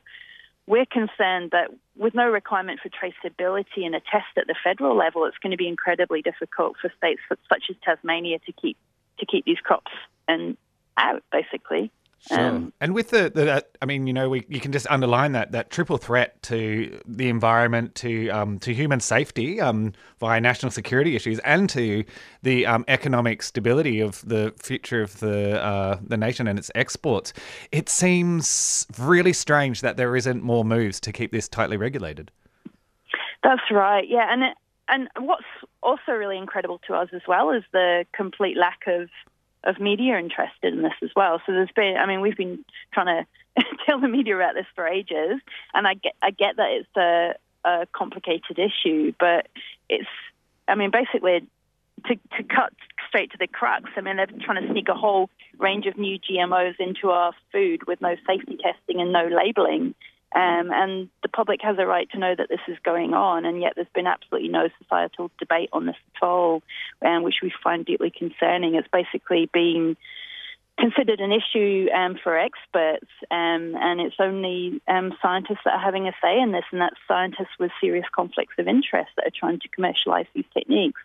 we're 0.68 0.86
concerned 0.86 1.52
that 1.52 1.72
with 1.98 2.14
no 2.14 2.30
requirement 2.30 2.80
for 2.82 2.90
traceability 2.90 3.86
and 3.86 3.96
a 3.96 4.00
test 4.00 4.28
at 4.38 4.46
the 4.46 4.56
federal 4.64 4.96
level, 4.96 5.26
it's 5.26 5.38
going 5.40 5.52
to 5.52 5.58
be 5.58 5.68
incredibly 5.68 6.22
difficult 6.22 6.76
for 6.80 6.92
states 6.98 7.22
such 7.50 7.64
as 7.70 7.76
Tasmania 7.84 8.40
to 8.46 8.52
keep 8.52 8.78
to 9.18 9.26
keep 9.26 9.46
these 9.46 9.60
crops 9.60 9.92
and 10.28 10.56
out, 10.96 11.24
basically. 11.32 11.92
Sure. 12.28 12.40
Um, 12.40 12.74
and 12.82 12.94
with 12.94 13.12
the, 13.12 13.32
the 13.34 13.46
that- 13.46 13.78
I 13.82 13.86
mean, 13.86 14.06
you 14.06 14.14
know, 14.14 14.30
we 14.30 14.46
you 14.50 14.60
can 14.60 14.72
just 14.74 14.86
underline 14.90 15.32
that 15.32 15.54
that 15.54 15.70
triple 15.70 15.98
threat 15.98 16.42
to 16.44 17.00
the 17.08 17.30
environment, 17.30 17.96
to 17.96 18.30
um, 18.30 18.60
to 18.60 18.74
human 18.74 19.00
safety, 19.00 19.62
um, 19.62 19.94
via 20.20 20.42
national 20.42 20.72
security 20.72 21.16
issues, 21.16 21.40
and 21.40 21.70
to 21.70 22.04
the 22.44 22.66
um, 22.66 22.84
economic 22.90 23.42
stability 23.42 24.02
of 24.02 24.28
the 24.28 24.54
future 24.58 25.02
of 25.02 25.20
the 25.22 25.62
uh, 25.62 25.98
the 26.02 26.18
nation 26.18 26.48
and 26.48 26.60
its 26.60 26.70
exports. 26.76 27.32
It 27.72 27.88
seems 27.88 28.86
really 28.98 29.34
strange 29.34 29.80
that 29.82 29.96
there 29.96 30.16
isn't 30.16 30.44
more 30.44 30.66
moves 30.66 31.00
to 31.02 31.14
keep 31.14 31.32
this 31.32 31.48
tightly 31.48 31.78
regulated. 31.78 32.32
That's 33.44 33.72
right. 33.72 34.06
Yeah, 34.06 34.28
and 34.30 34.44
it, 34.44 34.58
and 34.90 35.08
what's 35.20 35.46
also 35.82 36.12
really 36.12 36.38
incredible 36.38 36.82
to 36.88 36.94
us 36.96 37.08
as 37.14 37.22
well 37.28 37.52
is 37.52 37.64
the 37.72 38.06
complete 38.14 38.58
lack 38.58 38.82
of 38.88 39.10
of 39.64 39.80
media 39.80 40.18
interested 40.18 40.74
in 40.74 40.82
this 40.82 40.94
as 41.04 41.10
well. 41.16 41.42
So 41.46 41.52
there's 41.52 41.72
been, 41.76 41.98
I 41.98 42.06
mean, 42.06 42.22
we've 42.22 42.38
been 42.38 42.64
trying 42.94 43.26
to 43.58 43.64
tell 43.86 44.00
the 44.00 44.08
media 44.08 44.36
about 44.36 44.56
this 44.56 44.66
for 44.76 44.88
ages, 44.88 45.40
and 45.74 45.88
I 45.88 45.96
get 45.96 46.14
I 46.22 46.32
get 46.32 46.58
that 46.58 46.70
it's 46.70 46.98
a, 46.98 47.70
a 47.70 47.88
complicated 47.92 48.60
issue, 48.60 49.14
but 49.20 49.48
it's, 49.90 50.10
I 50.68 50.76
mean, 50.76 50.92
basically. 50.92 51.48
To, 52.06 52.16
to 52.16 52.44
cut 52.44 52.72
straight 53.10 53.32
to 53.32 53.38
the 53.38 53.46
crux, 53.46 53.90
I 53.98 54.00
mean, 54.00 54.16
they're 54.16 54.26
trying 54.26 54.66
to 54.66 54.72
sneak 54.72 54.88
a 54.88 54.94
whole 54.94 55.30
range 55.58 55.86
of 55.86 55.98
new 55.98 56.18
GMOs 56.18 56.76
into 56.80 57.10
our 57.10 57.34
food 57.52 57.86
with 57.88 58.00
no 58.00 58.16
safety 58.26 58.56
testing 58.56 59.02
and 59.02 59.12
no 59.12 59.28
labeling. 59.28 59.96
Um, 60.36 60.72
and 60.72 61.10
the 61.24 61.30
public 61.30 61.60
has 61.64 61.78
a 61.80 61.86
right 61.88 62.10
to 62.12 62.20
know 62.20 62.36
that 62.38 62.50
this 62.50 62.60
is 62.68 62.78
going 62.84 63.14
on, 63.14 63.46
and 63.46 63.60
yet 63.60 63.74
there's 63.76 63.88
been 63.96 64.08
absolutely 64.08 64.50
no 64.50 64.70
societal 64.82 65.32
debate 65.40 65.70
on 65.74 65.88
this 65.88 65.96
at 66.16 66.24
all, 66.26 66.62
um, 67.04 67.24
which 67.24 67.38
we 67.42 67.52
find 67.64 67.86
deeply 67.86 68.12
concerning. 68.12 68.76
It's 68.76 68.88
basically 68.94 69.50
being 69.52 69.98
considered 70.80 71.20
an 71.20 71.32
issue 71.32 71.88
um, 71.94 72.18
for 72.24 72.38
experts, 72.38 73.08
um, 73.32 73.76
and 73.76 74.00
it's 74.00 74.16
only 74.20 74.82
um, 74.88 75.14
scientists 75.22 75.62
that 75.66 75.74
are 75.74 75.84
having 75.84 76.08
a 76.08 76.14
say 76.22 76.40
in 76.40 76.52
this, 76.52 76.64
and 76.72 76.80
that's 76.80 76.96
scientists 77.08 77.58
with 77.60 77.72
serious 77.82 78.06
conflicts 78.16 78.54
of 78.58 78.68
interest 78.68 79.10
that 79.18 79.26
are 79.26 79.38
trying 79.38 79.60
to 79.60 79.68
commercialize 79.70 80.28
these 80.34 80.46
techniques. 80.54 81.02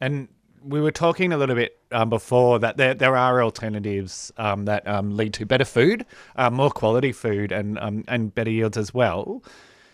And 0.00 0.28
we 0.62 0.80
were 0.80 0.92
talking 0.92 1.32
a 1.32 1.36
little 1.36 1.56
bit 1.56 1.78
um, 1.92 2.08
before 2.08 2.58
that 2.58 2.76
there, 2.76 2.94
there 2.94 3.16
are 3.16 3.42
alternatives 3.42 4.32
um, 4.36 4.64
that 4.66 4.86
um, 4.86 5.16
lead 5.16 5.34
to 5.34 5.46
better 5.46 5.64
food, 5.64 6.04
uh, 6.36 6.50
more 6.50 6.70
quality 6.70 7.12
food, 7.12 7.52
and 7.52 7.78
um, 7.78 8.04
and 8.08 8.34
better 8.34 8.50
yields 8.50 8.76
as 8.76 8.92
well. 8.92 9.42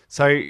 So, 0.09 0.43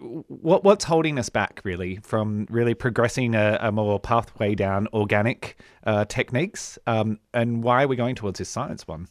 what 0.00 0.64
what's 0.64 0.84
holding 0.84 1.18
us 1.18 1.28
back 1.28 1.60
really 1.64 1.96
from 2.02 2.46
really 2.50 2.74
progressing 2.74 3.34
a, 3.34 3.58
a 3.60 3.72
more 3.72 4.00
pathway 4.00 4.54
down 4.54 4.88
organic 4.92 5.56
uh, 5.84 6.04
techniques, 6.06 6.78
um, 6.86 7.18
and 7.32 7.62
why 7.62 7.84
are 7.84 7.88
we 7.88 7.96
going 7.96 8.14
towards 8.14 8.38
this 8.38 8.48
science 8.48 8.86
one? 8.86 9.08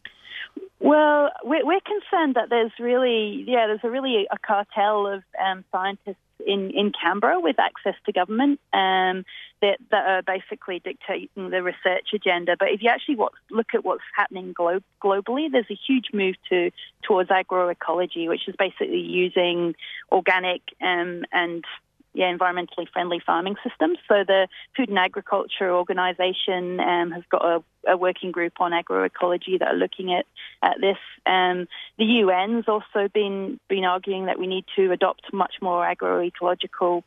Well, 0.81 1.29
we're, 1.43 1.65
we're 1.65 1.81
concerned 1.81 2.35
that 2.35 2.49
there's 2.49 2.71
really, 2.79 3.43
yeah, 3.45 3.67
there's 3.67 3.81
a 3.83 3.89
really 3.89 4.27
a 4.31 4.37
cartel 4.39 5.07
of 5.07 5.23
scientists 5.71 6.15
in, 6.45 6.71
in 6.71 6.91
Canberra 6.91 7.39
with 7.39 7.59
access 7.59 7.95
to 8.05 8.11
government 8.11 8.59
um, 8.73 9.25
that, 9.61 9.77
that 9.91 10.05
are 10.05 10.21
basically 10.21 10.79
dictating 10.79 11.29
the 11.35 11.61
research 11.61 12.09
agenda. 12.13 12.55
But 12.57 12.69
if 12.69 12.81
you 12.81 12.89
actually 12.89 13.17
look 13.49 13.67
at 13.73 13.83
what's 13.83 14.03
happening 14.15 14.53
glo- 14.53 14.81
globally, 15.03 15.51
there's 15.51 15.65
a 15.69 15.77
huge 15.87 16.07
move 16.13 16.35
to 16.49 16.71
towards 17.03 17.29
agroecology, 17.29 18.27
which 18.27 18.47
is 18.47 18.55
basically 18.57 18.99
using 18.99 19.75
organic 20.11 20.61
um, 20.81 21.23
and 21.31 21.63
yeah, 22.13 22.35
environmentally 22.35 22.87
friendly 22.91 23.21
farming 23.23 23.55
systems. 23.67 23.97
So 24.07 24.23
the 24.25 24.47
Food 24.75 24.89
and 24.89 24.97
Agriculture 24.97 25.71
Organization 25.71 26.79
um, 26.79 27.11
has 27.11 27.23
got 27.29 27.45
a, 27.45 27.63
a, 27.87 27.97
working 27.97 28.31
group 28.31 28.53
on 28.59 28.71
agroecology 28.71 29.59
that 29.59 29.67
are 29.67 29.75
looking 29.75 30.13
at, 30.13 30.25
at 30.63 30.81
this. 30.81 30.97
Um, 31.25 31.67
the 31.97 32.21
UN's 32.21 32.65
also 32.67 33.07
been 33.13 33.59
been 33.69 33.85
arguing 33.85 34.25
that 34.25 34.39
we 34.39 34.47
need 34.47 34.65
to 34.75 34.91
adopt 34.91 35.31
much 35.31 35.55
more 35.61 35.85
agroecological 35.85 37.03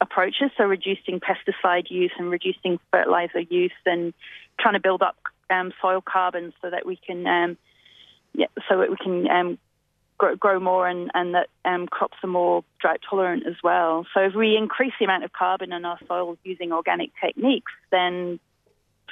approaches, 0.00 0.50
so 0.56 0.64
reducing 0.64 1.20
pesticide 1.20 1.90
use 1.90 2.12
and 2.18 2.30
reducing 2.30 2.78
fertilizer 2.90 3.40
use 3.40 3.72
and 3.86 4.12
trying 4.60 4.74
to 4.74 4.80
build 4.80 5.02
up 5.02 5.16
um, 5.50 5.72
soil 5.80 6.02
carbon 6.02 6.52
so 6.60 6.68
that 6.68 6.84
we 6.84 6.96
can 6.96 7.26
um, 7.26 7.56
yeah, 8.34 8.46
so 8.68 8.78
that 8.78 8.90
we 8.90 8.96
can 8.96 9.30
um, 9.30 9.58
grow, 10.18 10.36
grow 10.36 10.60
more 10.60 10.88
and, 10.88 11.10
and 11.14 11.34
that 11.34 11.48
um, 11.64 11.86
crops 11.86 12.18
are 12.22 12.28
more 12.28 12.64
drought 12.80 13.00
tolerant 13.08 13.46
as 13.46 13.56
well. 13.62 14.06
So 14.14 14.20
if 14.20 14.34
we 14.34 14.56
increase 14.56 14.92
the 14.98 15.04
amount 15.04 15.24
of 15.24 15.32
carbon 15.32 15.72
in 15.72 15.84
our 15.84 15.98
soils 16.06 16.38
using 16.44 16.72
organic 16.72 17.10
techniques, 17.20 17.72
then 17.90 18.38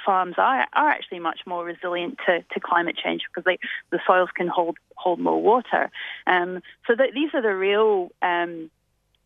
farms 0.05 0.35
are, 0.37 0.67
are 0.73 0.89
actually 0.89 1.19
much 1.19 1.41
more 1.45 1.63
resilient 1.63 2.17
to, 2.25 2.43
to 2.53 2.59
climate 2.59 2.97
change 3.01 3.21
because 3.29 3.45
they, 3.45 3.57
the 3.91 3.99
soils 4.05 4.29
can 4.35 4.47
hold 4.47 4.77
hold 4.95 5.19
more 5.19 5.41
water. 5.41 5.89
Um, 6.27 6.61
so 6.87 6.95
that 6.95 7.09
these 7.13 7.29
are 7.33 7.41
the 7.41 7.55
real 7.55 8.09
um, 8.21 8.69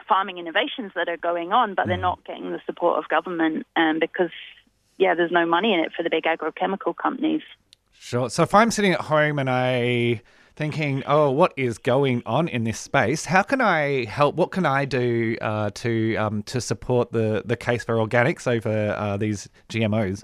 farming 0.07 0.37
innovations 0.37 0.91
that 0.95 1.09
are 1.09 1.17
going 1.17 1.51
on, 1.51 1.75
but 1.75 1.87
they're 1.87 1.97
not 1.97 2.23
getting 2.25 2.51
the 2.51 2.61
support 2.65 2.97
of 2.97 3.09
government 3.09 3.65
um, 3.75 3.99
because 3.99 4.31
yeah, 4.97 5.13
there's 5.13 5.31
no 5.31 5.45
money 5.45 5.73
in 5.73 5.79
it 5.79 5.91
for 5.95 6.03
the 6.03 6.09
big 6.09 6.23
agrochemical 6.23 6.95
companies. 6.95 7.43
Sure. 7.99 8.29
So 8.29 8.43
if 8.43 8.53
I'm 8.53 8.71
sitting 8.71 8.93
at 8.93 9.01
home 9.01 9.37
and 9.39 9.49
I 9.49 10.21
thinking, 10.57 11.03
oh, 11.05 11.31
what 11.31 11.53
is 11.55 11.77
going 11.77 12.21
on 12.25 12.47
in 12.49 12.63
this 12.65 12.79
space? 12.79 13.23
How 13.25 13.43
can 13.43 13.61
I 13.61 14.05
help? 14.05 14.35
What 14.35 14.51
can 14.51 14.65
I 14.65 14.83
do 14.85 15.37
uh, 15.39 15.69
to 15.75 16.15
um, 16.17 16.41
to 16.43 16.59
support 16.59 17.11
the, 17.11 17.43
the 17.45 17.55
case 17.55 17.83
for 17.85 17.95
organics 17.95 18.47
over 18.47 18.93
uh, 18.97 19.15
these 19.17 19.47
GMOs? 19.69 20.23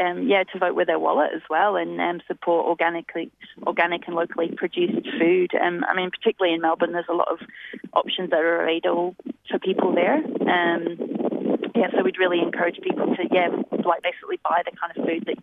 um, 0.00 0.26
yeah 0.26 0.44
to 0.44 0.58
vote 0.58 0.74
with 0.74 0.86
their 0.86 0.98
wallet 0.98 1.30
as 1.34 1.42
well 1.50 1.76
and 1.76 2.00
um, 2.00 2.20
support 2.26 2.66
organically, 2.66 3.30
organic 3.66 4.06
and 4.06 4.16
locally 4.16 4.48
produced 4.56 5.06
food. 5.18 5.50
Um, 5.54 5.84
I 5.88 5.94
mean, 5.94 6.10
particularly 6.10 6.54
in 6.54 6.60
Melbourne, 6.60 6.92
there's 6.92 7.10
a 7.10 7.14
lot 7.14 7.28
of 7.30 7.38
options 7.92 8.30
that 8.30 8.40
are 8.40 8.62
available 8.62 9.14
for 9.50 9.58
people 9.58 9.94
there. 9.94 10.16
Um, 10.16 10.98
yeah, 11.74 11.88
so 11.96 12.02
we'd 12.04 12.18
really 12.18 12.40
encourage 12.40 12.80
people 12.82 13.06
to 13.06 13.22
yeah, 13.32 13.48
like 13.84 14.02
basically 14.02 14.38
buy 14.44 14.62
the 14.64 14.72
kind 14.76 14.92
of 14.96 15.04
food 15.04 15.26
that 15.26 15.38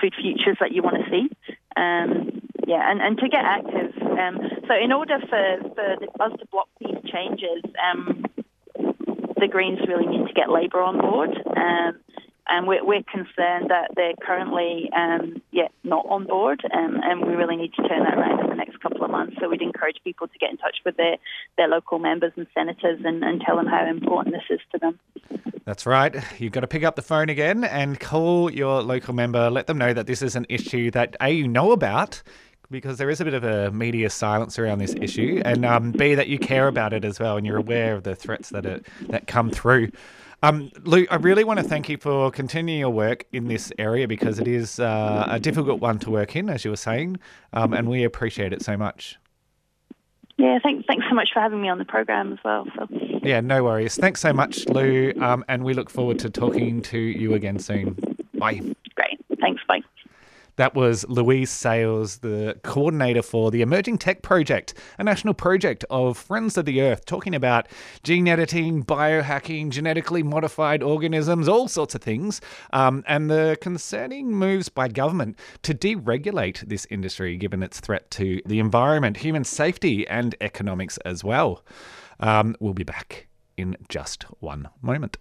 food 0.00 0.14
futures 0.20 0.56
that 0.60 0.72
you 0.72 0.82
want 0.82 0.96
to 0.96 1.10
see. 1.10 1.28
Um, 1.76 2.42
yeah, 2.66 2.90
and, 2.90 3.00
and 3.00 3.18
to 3.18 3.28
get 3.28 3.44
active. 3.44 3.92
Um, 4.02 4.40
so 4.66 4.74
in 4.74 4.92
order 4.92 5.18
for, 5.20 5.74
for 5.74 6.24
us 6.24 6.32
to 6.38 6.46
block 6.50 6.68
these 6.80 6.96
changes, 7.10 7.62
um, 7.78 8.24
the 9.36 9.48
Greens 9.48 9.78
really 9.86 10.06
need 10.06 10.26
to 10.26 10.32
get 10.32 10.50
Labor 10.50 10.82
on 10.82 11.00
board. 11.00 11.30
Um, 11.56 11.98
and 12.48 12.66
we're, 12.66 12.84
we're 12.84 13.02
concerned 13.02 13.70
that 13.70 13.90
they're 13.96 14.14
currently, 14.22 14.90
um, 14.96 15.42
yeah, 15.50 15.68
not 15.84 16.06
on 16.08 16.26
board, 16.26 16.62
um, 16.72 17.00
and 17.02 17.26
we 17.26 17.34
really 17.34 17.56
need 17.56 17.72
to 17.74 17.88
turn 17.88 18.04
that 18.04 18.16
around 18.16 18.40
in 18.40 18.50
the 18.50 18.56
next 18.56 18.80
couple 18.80 19.04
of 19.04 19.10
months. 19.10 19.36
So 19.40 19.48
we'd 19.48 19.62
encourage 19.62 19.96
people 20.04 20.28
to 20.28 20.38
get 20.38 20.50
in 20.50 20.56
touch 20.56 20.76
with 20.84 20.96
their, 20.96 21.16
their 21.56 21.68
local 21.68 21.98
members 21.98 22.32
and 22.36 22.46
senators 22.54 23.00
and, 23.04 23.22
and 23.24 23.40
tell 23.40 23.56
them 23.56 23.66
how 23.66 23.86
important 23.86 24.34
this 24.34 24.44
is 24.50 24.60
to 24.72 24.78
them. 24.78 24.98
That's 25.64 25.86
right. 25.86 26.14
You've 26.38 26.52
got 26.52 26.60
to 26.60 26.68
pick 26.68 26.84
up 26.84 26.94
the 26.94 27.02
phone 27.02 27.28
again 27.28 27.64
and 27.64 27.98
call 27.98 28.52
your 28.52 28.82
local 28.82 29.14
member. 29.14 29.50
Let 29.50 29.66
them 29.66 29.78
know 29.78 29.92
that 29.92 30.06
this 30.06 30.22
is 30.22 30.36
an 30.36 30.46
issue 30.48 30.90
that 30.92 31.16
A, 31.20 31.30
you 31.30 31.48
know 31.48 31.72
about, 31.72 32.22
because 32.70 32.98
there 32.98 33.10
is 33.10 33.20
a 33.20 33.24
bit 33.24 33.34
of 33.34 33.44
a 33.44 33.72
media 33.72 34.10
silence 34.10 34.58
around 34.58 34.78
this 34.78 34.94
issue, 35.00 35.42
and 35.44 35.64
um, 35.64 35.92
B, 35.92 36.14
that 36.14 36.28
you 36.28 36.38
care 36.38 36.68
about 36.68 36.92
it 36.92 37.04
as 37.04 37.18
well 37.18 37.36
and 37.36 37.46
you're 37.46 37.56
aware 37.56 37.94
of 37.94 38.04
the 38.04 38.14
threats 38.14 38.50
that, 38.50 38.64
it, 38.64 38.86
that 39.08 39.26
come 39.26 39.50
through. 39.50 39.90
Um, 40.42 40.70
Lou, 40.84 41.06
I 41.10 41.16
really 41.16 41.44
want 41.44 41.58
to 41.60 41.64
thank 41.64 41.88
you 41.88 41.96
for 41.96 42.30
continuing 42.30 42.78
your 42.78 42.90
work 42.90 43.24
in 43.32 43.48
this 43.48 43.72
area 43.78 44.06
because 44.06 44.38
it 44.38 44.46
is 44.46 44.78
uh, 44.78 45.26
a 45.28 45.40
difficult 45.40 45.80
one 45.80 45.98
to 46.00 46.10
work 46.10 46.36
in, 46.36 46.50
as 46.50 46.64
you 46.64 46.70
were 46.70 46.76
saying, 46.76 47.18
um, 47.52 47.72
and 47.72 47.88
we 47.88 48.04
appreciate 48.04 48.52
it 48.52 48.62
so 48.62 48.76
much. 48.76 49.16
Yeah, 50.36 50.58
thanks, 50.62 50.84
thanks 50.86 51.06
so 51.08 51.14
much 51.14 51.30
for 51.32 51.40
having 51.40 51.62
me 51.62 51.68
on 51.70 51.78
the 51.78 51.86
program 51.86 52.34
as 52.34 52.38
well. 52.44 52.66
So. 52.76 52.86
Yeah, 53.22 53.40
no 53.40 53.64
worries. 53.64 53.96
Thanks 53.96 54.20
so 54.20 54.34
much, 54.34 54.68
Lou, 54.68 55.12
um, 55.20 55.44
and 55.48 55.64
we 55.64 55.72
look 55.72 55.88
forward 55.88 56.18
to 56.20 56.30
talking 56.30 56.82
to 56.82 56.98
you 56.98 57.32
again 57.32 57.58
soon. 57.58 57.96
Bye. 58.34 58.60
That 60.56 60.74
was 60.74 61.06
Louise 61.06 61.50
Sales, 61.50 62.18
the 62.18 62.58
coordinator 62.62 63.20
for 63.20 63.50
the 63.50 63.60
Emerging 63.60 63.98
Tech 63.98 64.22
Project, 64.22 64.72
a 64.98 65.04
national 65.04 65.34
project 65.34 65.84
of 65.90 66.16
Friends 66.16 66.56
of 66.56 66.64
the 66.64 66.80
Earth, 66.80 67.04
talking 67.04 67.34
about 67.34 67.68
gene 68.02 68.26
editing, 68.26 68.82
biohacking, 68.82 69.68
genetically 69.68 70.22
modified 70.22 70.82
organisms, 70.82 71.46
all 71.46 71.68
sorts 71.68 71.94
of 71.94 72.00
things, 72.00 72.40
um, 72.72 73.04
and 73.06 73.30
the 73.30 73.58
concerning 73.60 74.32
moves 74.32 74.70
by 74.70 74.88
government 74.88 75.38
to 75.62 75.74
deregulate 75.74 76.66
this 76.66 76.86
industry 76.88 77.36
given 77.36 77.62
its 77.62 77.78
threat 77.78 78.10
to 78.12 78.40
the 78.46 78.58
environment, 78.58 79.18
human 79.18 79.44
safety, 79.44 80.08
and 80.08 80.34
economics 80.40 80.96
as 81.04 81.22
well. 81.22 81.62
Um, 82.18 82.56
we'll 82.60 82.72
be 82.72 82.82
back 82.82 83.26
in 83.58 83.76
just 83.90 84.22
one 84.40 84.70
moment. 84.80 85.18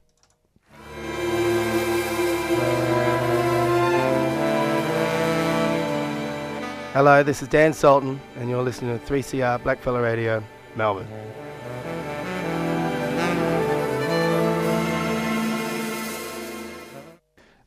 Hello, 6.96 7.24
this 7.24 7.42
is 7.42 7.50
Dan 7.50 7.74
Sultan, 7.74 8.22
and 8.38 8.50
you're 8.50 8.64
listening 8.64 8.98
to 8.98 9.06
3CR 9.06 9.62
Blackfella 9.64 10.02
Radio, 10.02 10.42
Melbourne. 10.78 11.06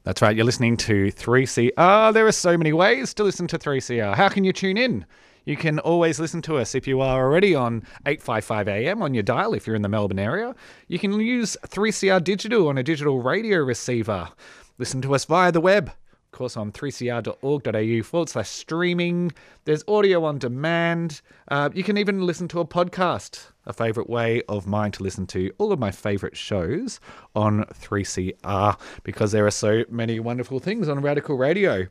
That's 0.04 0.22
right, 0.22 0.34
you're 0.34 0.46
listening 0.46 0.78
to 0.78 1.12
3CR. 1.12 2.14
There 2.14 2.26
are 2.26 2.32
so 2.32 2.56
many 2.56 2.72
ways 2.72 3.12
to 3.12 3.22
listen 3.22 3.46
to 3.48 3.58
3CR. 3.58 4.14
How 4.14 4.30
can 4.30 4.44
you 4.44 4.52
tune 4.54 4.78
in? 4.78 5.04
You 5.44 5.58
can 5.58 5.78
always 5.80 6.18
listen 6.18 6.40
to 6.40 6.56
us 6.56 6.74
if 6.74 6.88
you 6.88 7.02
are 7.02 7.22
already 7.22 7.54
on 7.54 7.82
855 8.06 8.66
AM 8.66 9.02
on 9.02 9.12
your 9.12 9.24
dial 9.24 9.52
if 9.52 9.66
you're 9.66 9.76
in 9.76 9.82
the 9.82 9.90
Melbourne 9.90 10.18
area. 10.18 10.54
You 10.86 10.98
can 10.98 11.12
use 11.20 11.54
3CR 11.66 12.24
Digital 12.24 12.66
on 12.68 12.78
a 12.78 12.82
digital 12.82 13.20
radio 13.20 13.58
receiver. 13.58 14.30
Listen 14.78 15.02
to 15.02 15.14
us 15.14 15.26
via 15.26 15.52
the 15.52 15.60
web. 15.60 15.92
Of 16.28 16.38
course, 16.38 16.58
on 16.58 16.72
3cr.org.au 16.72 18.02
forward 18.02 18.28
slash 18.28 18.50
streaming. 18.50 19.32
There's 19.64 19.82
audio 19.88 20.24
on 20.26 20.38
demand. 20.38 21.22
Uh, 21.50 21.70
you 21.72 21.82
can 21.82 21.96
even 21.96 22.26
listen 22.26 22.48
to 22.48 22.60
a 22.60 22.66
podcast, 22.66 23.46
a 23.64 23.72
favourite 23.72 24.10
way 24.10 24.42
of 24.46 24.66
mine 24.66 24.92
to 24.92 25.02
listen 25.02 25.26
to 25.28 25.50
all 25.56 25.72
of 25.72 25.78
my 25.78 25.90
favourite 25.90 26.36
shows 26.36 27.00
on 27.34 27.64
3CR 27.72 28.78
because 29.04 29.32
there 29.32 29.46
are 29.46 29.50
so 29.50 29.84
many 29.88 30.20
wonderful 30.20 30.58
things 30.60 30.86
on 30.86 31.00
Radical 31.00 31.38
Radio. 31.38 31.86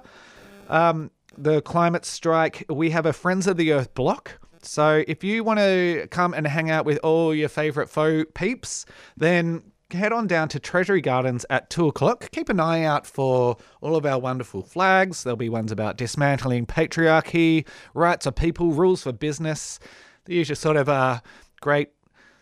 Um, 0.69 1.11
the 1.37 1.61
climate 1.61 2.03
strike, 2.03 2.65
we 2.67 2.89
have 2.89 3.05
a 3.05 3.13
Friends 3.13 3.45
of 3.45 3.57
the 3.57 3.73
Earth 3.73 3.93
block. 3.93 4.39
So, 4.63 5.03
if 5.07 5.23
you 5.23 5.43
want 5.43 5.59
to 5.59 6.07
come 6.09 6.33
and 6.33 6.47
hang 6.47 6.71
out 6.71 6.83
with 6.83 6.97
all 7.03 7.35
your 7.35 7.49
favourite 7.49 7.91
FoE 7.91 8.25
peeps, 8.33 8.87
then 9.17 9.70
head 9.93 10.13
on 10.13 10.27
down 10.27 10.47
to 10.49 10.59
Treasury 10.59 11.01
Gardens 11.01 11.45
at 11.49 11.69
two 11.69 11.87
o'clock. 11.87 12.29
Keep 12.31 12.49
an 12.49 12.59
eye 12.59 12.83
out 12.83 13.05
for 13.05 13.57
all 13.81 13.95
of 13.95 14.05
our 14.05 14.19
wonderful 14.19 14.61
flags. 14.61 15.23
There'll 15.23 15.37
be 15.37 15.49
ones 15.49 15.71
about 15.71 15.97
dismantling 15.97 16.65
patriarchy, 16.65 17.67
rights 17.93 18.25
of 18.25 18.35
people, 18.35 18.71
rules 18.71 19.03
for 19.03 19.11
business, 19.11 19.79
the 20.25 20.35
usual 20.35 20.55
sort 20.55 20.77
of 20.77 20.89
uh, 20.89 21.19
great 21.61 21.89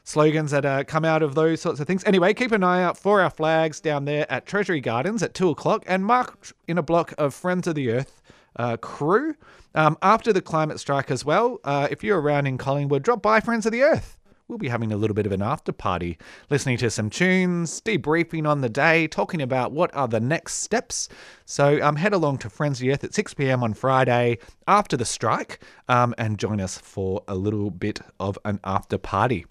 slogans 0.03 0.51
that 0.51 0.65
uh, 0.65 0.83
come 0.83 1.05
out 1.05 1.21
of 1.21 1.35
those 1.35 1.61
sorts 1.61 1.79
of 1.79 1.87
things. 1.87 2.03
Anyway, 2.05 2.33
keep 2.33 2.51
an 2.51 2.63
eye 2.63 2.81
out 2.81 2.97
for 2.97 3.21
our 3.21 3.29
flags 3.29 3.79
down 3.79 4.05
there 4.05 4.25
at 4.31 4.45
Treasury 4.45 4.81
Gardens 4.81 5.21
at 5.21 5.33
two 5.33 5.49
o'clock 5.49 5.83
and 5.87 6.05
mark 6.05 6.51
in 6.67 6.77
a 6.77 6.83
block 6.83 7.13
of 7.17 7.33
Friends 7.33 7.67
of 7.67 7.75
the 7.75 7.91
Earth 7.91 8.21
uh, 8.55 8.77
crew. 8.77 9.35
Um, 9.75 9.97
after 10.01 10.33
the 10.33 10.41
climate 10.41 10.79
strike 10.79 11.11
as 11.11 11.23
well, 11.23 11.59
uh, 11.63 11.87
if 11.91 12.03
you're 12.03 12.19
around 12.19 12.47
in 12.47 12.57
Collingwood, 12.57 13.03
drop 13.03 13.21
by 13.21 13.39
Friends 13.39 13.65
of 13.65 13.71
the 13.71 13.83
Earth 13.83 14.17
we'll 14.49 14.57
be 14.57 14.67
having 14.67 14.91
a 14.91 14.97
little 14.97 15.13
bit 15.13 15.27
of 15.27 15.31
an 15.31 15.43
after 15.43 15.71
party, 15.71 16.17
listening 16.49 16.77
to 16.79 16.89
some 16.89 17.09
tunes, 17.09 17.79
debriefing 17.81 18.49
on 18.49 18.61
the 18.61 18.69
day, 18.69 19.07
talking 19.07 19.41
about 19.41 19.71
what 19.71 19.95
are 19.95 20.07
the 20.07 20.19
next 20.19 20.55
steps. 20.55 21.07
So 21.45 21.79
um, 21.81 21.95
head 21.95 22.13
along 22.13 22.39
to 22.39 22.49
Friends 22.49 22.79
of 22.79 22.81
the 22.81 22.91
Earth 22.91 23.03
at 23.03 23.13
6 23.13 23.35
p.m. 23.35 23.63
on 23.63 23.75
Friday 23.75 24.39
after 24.67 24.97
the 24.97 25.05
strike 25.05 25.59
um, 25.87 26.15
and 26.17 26.39
join 26.39 26.59
us 26.59 26.79
for 26.79 27.23
a 27.27 27.35
little 27.35 27.69
bit 27.69 28.01
of 28.19 28.39
an 28.43 28.59
after 28.63 28.97
party. 28.97 29.45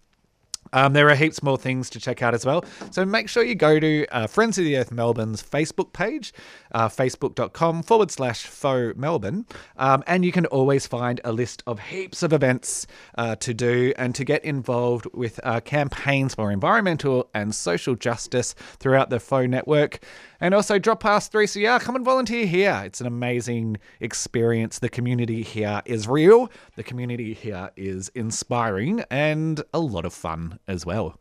Um, 0.72 0.92
there 0.92 1.08
are 1.08 1.14
heaps 1.14 1.42
more 1.42 1.58
things 1.58 1.90
to 1.90 2.00
check 2.00 2.22
out 2.22 2.34
as 2.34 2.44
well. 2.44 2.64
So 2.90 3.04
make 3.04 3.28
sure 3.28 3.42
you 3.42 3.54
go 3.54 3.78
to 3.80 4.06
uh, 4.10 4.26
Friends 4.26 4.58
of 4.58 4.64
the 4.64 4.76
Earth 4.76 4.92
Melbourne's 4.92 5.42
Facebook 5.42 5.92
page, 5.92 6.32
uh, 6.72 6.88
facebook.com 6.88 7.82
forward 7.82 8.10
slash 8.10 8.46
FoE 8.46 8.92
Melbourne. 8.96 9.46
Um, 9.76 10.02
and 10.06 10.24
you 10.24 10.32
can 10.32 10.46
always 10.46 10.86
find 10.86 11.20
a 11.24 11.32
list 11.32 11.62
of 11.66 11.80
heaps 11.80 12.22
of 12.22 12.32
events 12.32 12.86
uh, 13.16 13.36
to 13.36 13.54
do 13.54 13.92
and 13.96 14.14
to 14.14 14.24
get 14.24 14.44
involved 14.44 15.06
with 15.14 15.40
uh, 15.42 15.60
campaigns 15.60 16.34
for 16.34 16.50
environmental 16.50 17.28
and 17.34 17.54
social 17.54 17.94
justice 17.94 18.54
throughout 18.78 19.10
the 19.10 19.20
FoE 19.20 19.46
network. 19.46 20.00
And 20.40 20.54
also 20.54 20.78
drop 20.78 21.00
past 21.00 21.32
3CR, 21.32 21.80
come 21.80 21.96
and 21.96 22.04
volunteer 22.04 22.46
here. 22.46 22.82
It's 22.84 23.00
an 23.00 23.06
amazing 23.08 23.78
experience. 24.00 24.78
The 24.78 24.88
community 24.88 25.42
here 25.42 25.82
is 25.84 26.06
real, 26.06 26.50
the 26.76 26.84
community 26.84 27.34
here 27.34 27.70
is 27.76 28.08
inspiring, 28.14 29.04
and 29.10 29.62
a 29.74 29.80
lot 29.80 30.04
of 30.04 30.12
fun 30.12 30.60
as 30.68 30.86
well. 30.86 31.18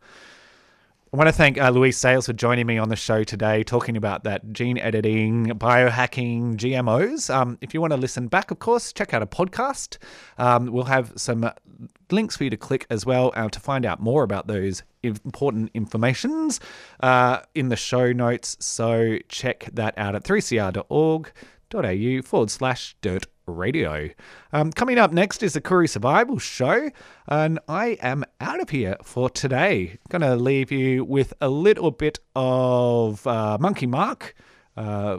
I 1.10 1.16
want 1.16 1.28
to 1.28 1.32
thank 1.32 1.58
uh, 1.58 1.70
Louise 1.70 1.96
Sales 1.96 2.26
for 2.26 2.34
joining 2.34 2.66
me 2.66 2.76
on 2.76 2.90
the 2.90 2.96
show 2.96 3.24
today, 3.24 3.64
talking 3.64 3.96
about 3.96 4.24
that 4.24 4.52
gene 4.52 4.76
editing, 4.76 5.46
biohacking, 5.46 6.56
GMOs. 6.56 7.34
Um, 7.34 7.56
if 7.62 7.72
you 7.72 7.80
want 7.80 7.94
to 7.94 7.96
listen 7.96 8.28
back, 8.28 8.50
of 8.50 8.58
course, 8.58 8.92
check 8.92 9.14
out 9.14 9.22
a 9.22 9.26
podcast. 9.26 9.96
Um, 10.36 10.66
we'll 10.66 10.84
have 10.84 11.14
some 11.16 11.50
links 12.10 12.36
for 12.36 12.44
you 12.44 12.50
to 12.50 12.58
click 12.58 12.86
as 12.90 13.06
well 13.06 13.32
uh, 13.34 13.48
to 13.48 13.58
find 13.58 13.86
out 13.86 14.00
more 14.00 14.22
about 14.22 14.48
those 14.48 14.82
important 15.02 15.70
informations 15.74 16.60
uh, 17.00 17.40
in 17.54 17.68
the 17.68 17.76
show 17.76 18.12
notes. 18.12 18.56
So 18.60 19.18
check 19.28 19.68
that 19.72 19.96
out 19.98 20.14
at 20.14 20.24
3cr.org.au 20.24 22.22
forward 22.22 22.50
slash 22.50 22.96
dirt 23.00 23.26
radio. 23.46 24.10
Um, 24.52 24.72
coming 24.72 24.98
up 24.98 25.12
next 25.12 25.42
is 25.42 25.54
the 25.54 25.60
Koori 25.60 25.88
Survival 25.88 26.38
Show, 26.38 26.90
and 27.26 27.58
I 27.68 27.98
am 28.00 28.24
out 28.40 28.60
of 28.60 28.70
here 28.70 28.96
for 29.02 29.30
today. 29.30 29.98
To 30.10 30.36
leave 30.36 30.72
you 30.72 31.04
with 31.04 31.32
a 31.40 31.48
little 31.48 31.90
bit 31.90 32.18
of 32.34 33.26
uh, 33.26 33.58
Monkey 33.60 33.86
Marc. 33.86 34.34
Uh, 34.76 35.18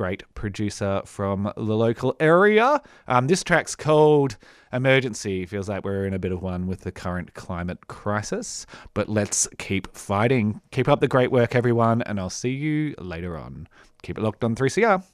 great 0.00 0.22
producer 0.34 1.02
from 1.04 1.52
the 1.58 1.76
local 1.76 2.16
area. 2.20 2.80
Um, 3.06 3.26
this 3.26 3.44
track's 3.44 3.76
called 3.76 4.38
Emergency. 4.72 5.44
Feels 5.44 5.68
like 5.68 5.84
we're 5.84 6.06
in 6.06 6.14
a 6.14 6.18
bit 6.18 6.32
of 6.32 6.40
one 6.40 6.66
with 6.66 6.80
the 6.80 6.90
current 6.90 7.34
climate 7.34 7.86
crisis, 7.86 8.64
but 8.94 9.10
let's 9.10 9.46
keep 9.58 9.94
fighting. 9.94 10.62
Keep 10.70 10.88
up 10.88 11.00
the 11.00 11.06
great 11.06 11.30
work, 11.30 11.54
everyone, 11.54 12.00
and 12.00 12.18
I'll 12.18 12.30
see 12.30 12.48
you 12.48 12.94
later 12.96 13.36
on. 13.36 13.68
Keep 14.02 14.16
it 14.16 14.22
locked 14.22 14.42
on 14.42 14.54
3CR. 14.54 15.04